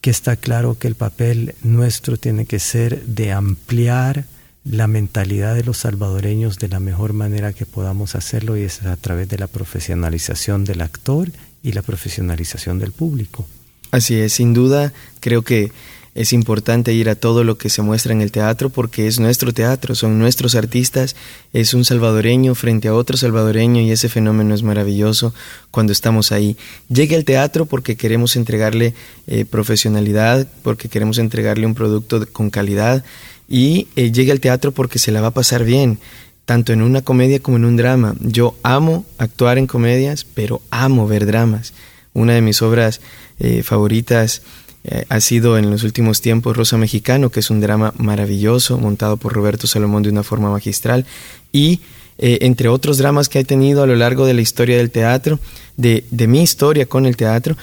que 0.00 0.10
está 0.10 0.34
claro 0.34 0.78
que 0.80 0.88
el 0.88 0.96
papel 0.96 1.54
nuestro 1.62 2.16
tiene 2.16 2.44
que 2.44 2.58
ser 2.58 3.04
de 3.04 3.30
ampliar 3.30 4.24
la 4.64 4.88
mentalidad 4.88 5.54
de 5.54 5.62
los 5.62 5.78
salvadoreños 5.78 6.58
de 6.58 6.70
la 6.70 6.80
mejor 6.80 7.12
manera 7.12 7.52
que 7.52 7.66
podamos 7.66 8.16
hacerlo 8.16 8.56
y 8.56 8.62
es 8.62 8.82
a 8.82 8.96
través 8.96 9.28
de 9.28 9.38
la 9.38 9.46
profesionalización 9.46 10.64
del 10.64 10.80
actor 10.80 11.30
y 11.62 11.70
la 11.70 11.82
profesionalización 11.82 12.80
del 12.80 12.90
público. 12.90 13.46
Así 13.92 14.18
es, 14.18 14.32
sin 14.32 14.54
duda 14.54 14.92
creo 15.20 15.42
que 15.42 15.70
es 16.14 16.32
importante 16.32 16.92
ir 16.92 17.08
a 17.08 17.14
todo 17.14 17.42
lo 17.44 17.56
que 17.56 17.70
se 17.70 17.80
muestra 17.80 18.12
en 18.12 18.20
el 18.20 18.32
teatro 18.32 18.68
porque 18.68 19.06
es 19.06 19.20
nuestro 19.20 19.52
teatro, 19.52 19.94
son 19.94 20.18
nuestros 20.18 20.54
artistas, 20.54 21.14
es 21.52 21.72
un 21.72 21.84
salvadoreño 21.84 22.54
frente 22.54 22.88
a 22.88 22.94
otro 22.94 23.16
salvadoreño 23.16 23.80
y 23.80 23.90
ese 23.90 24.08
fenómeno 24.08 24.54
es 24.54 24.62
maravilloso 24.62 25.34
cuando 25.70 25.92
estamos 25.92 26.32
ahí. 26.32 26.56
Llegue 26.88 27.16
al 27.16 27.24
teatro 27.24 27.64
porque 27.66 27.96
queremos 27.96 28.36
entregarle 28.36 28.94
eh, 29.26 29.44
profesionalidad, 29.44 30.48
porque 30.62 30.88
queremos 30.88 31.18
entregarle 31.18 31.66
un 31.66 31.74
producto 31.74 32.26
con 32.32 32.50
calidad 32.50 33.04
y 33.48 33.88
eh, 33.96 34.10
llegue 34.10 34.32
al 34.32 34.40
teatro 34.40 34.72
porque 34.72 34.98
se 34.98 35.12
la 35.12 35.20
va 35.20 35.28
a 35.28 35.34
pasar 35.34 35.64
bien 35.64 35.98
tanto 36.44 36.72
en 36.72 36.82
una 36.82 37.02
comedia 37.02 37.40
como 37.40 37.56
en 37.56 37.64
un 37.64 37.76
drama. 37.76 38.16
Yo 38.20 38.56
amo 38.62 39.06
actuar 39.16 39.58
en 39.58 39.66
comedias, 39.66 40.24
pero 40.24 40.60
amo 40.70 41.06
ver 41.06 41.24
dramas. 41.24 41.72
Una 42.14 42.34
de 42.34 42.42
mis 42.42 42.60
obras 42.60 43.00
eh, 43.44 43.64
favoritas 43.64 44.42
eh, 44.84 45.04
ha 45.08 45.18
sido 45.18 45.58
en 45.58 45.68
los 45.68 45.82
últimos 45.82 46.20
tiempos 46.20 46.56
Rosa 46.56 46.76
Mexicano, 46.76 47.28
que 47.30 47.40
es 47.40 47.50
un 47.50 47.60
drama 47.60 47.92
maravilloso, 47.98 48.78
montado 48.78 49.16
por 49.16 49.32
Roberto 49.32 49.66
Salomón 49.66 50.04
de 50.04 50.10
una 50.10 50.22
forma 50.22 50.48
magistral, 50.48 51.06
y 51.50 51.80
eh, 52.18 52.38
entre 52.42 52.68
otros 52.68 52.98
dramas 52.98 53.28
que 53.28 53.40
he 53.40 53.44
tenido 53.44 53.82
a 53.82 53.88
lo 53.88 53.96
largo 53.96 54.26
de 54.26 54.34
la 54.34 54.42
historia 54.42 54.76
del 54.76 54.92
teatro, 54.92 55.40
de, 55.76 56.04
de 56.12 56.28
mi 56.28 56.40
historia 56.40 56.86
con 56.86 57.04
el 57.04 57.16
teatro, 57.16 57.56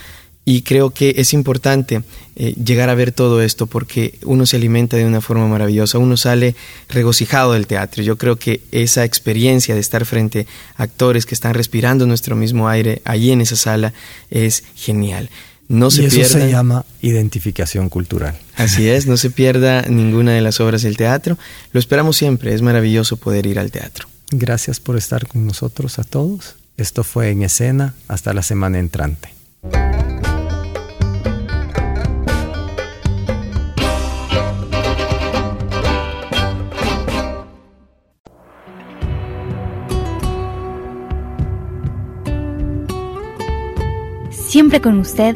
y 0.43 0.63
creo 0.63 0.89
que 0.89 1.13
es 1.17 1.31
importante 1.33 2.01
llegar 2.35 2.89
a 2.89 2.95
ver 2.95 3.11
todo 3.11 3.41
esto 3.41 3.67
porque 3.67 4.17
uno 4.23 4.45
se 4.45 4.55
alimenta 4.55 4.97
de 4.97 5.05
una 5.05 5.21
forma 5.21 5.47
maravillosa, 5.47 5.99
uno 5.99 6.17
sale 6.17 6.55
regocijado 6.87 7.53
del 7.53 7.67
teatro. 7.67 8.01
Yo 8.01 8.17
creo 8.17 8.37
que 8.37 8.61
esa 8.71 9.05
experiencia 9.05 9.75
de 9.75 9.81
estar 9.81 10.05
frente 10.05 10.47
a 10.75 10.83
actores 10.83 11.27
que 11.27 11.35
están 11.35 11.53
respirando 11.53 12.07
nuestro 12.07 12.35
mismo 12.35 12.67
aire 12.67 13.01
allí 13.05 13.31
en 13.31 13.41
esa 13.41 13.57
sala 13.57 13.93
es 14.31 14.63
genial. 14.75 15.29
No 15.69 15.91
se 15.91 16.01
y 16.01 16.05
eso 16.07 16.23
se 16.23 16.49
llama 16.49 16.83
identificación 16.99 17.89
cultural. 17.89 18.35
Así 18.55 18.89
es, 18.89 19.05
no 19.05 19.17
se 19.17 19.29
pierda 19.29 19.83
ninguna 19.83 20.33
de 20.33 20.41
las 20.41 20.59
obras 20.59 20.81
del 20.81 20.97
teatro. 20.97 21.37
Lo 21.71 21.79
esperamos 21.79 22.17
siempre, 22.17 22.55
es 22.55 22.63
maravilloso 22.63 23.17
poder 23.17 23.45
ir 23.45 23.59
al 23.59 23.69
teatro. 23.69 24.07
Gracias 24.31 24.79
por 24.79 24.97
estar 24.97 25.27
con 25.27 25.45
nosotros 25.45 25.99
a 25.99 26.03
todos. 26.03 26.55
Esto 26.75 27.03
fue 27.03 27.29
en 27.29 27.43
escena 27.43 27.93
hasta 28.07 28.33
la 28.33 28.41
semana 28.41 28.79
entrante. 28.79 29.29
Siempre 44.31 44.81
con 44.81 44.97
usted 44.97 45.35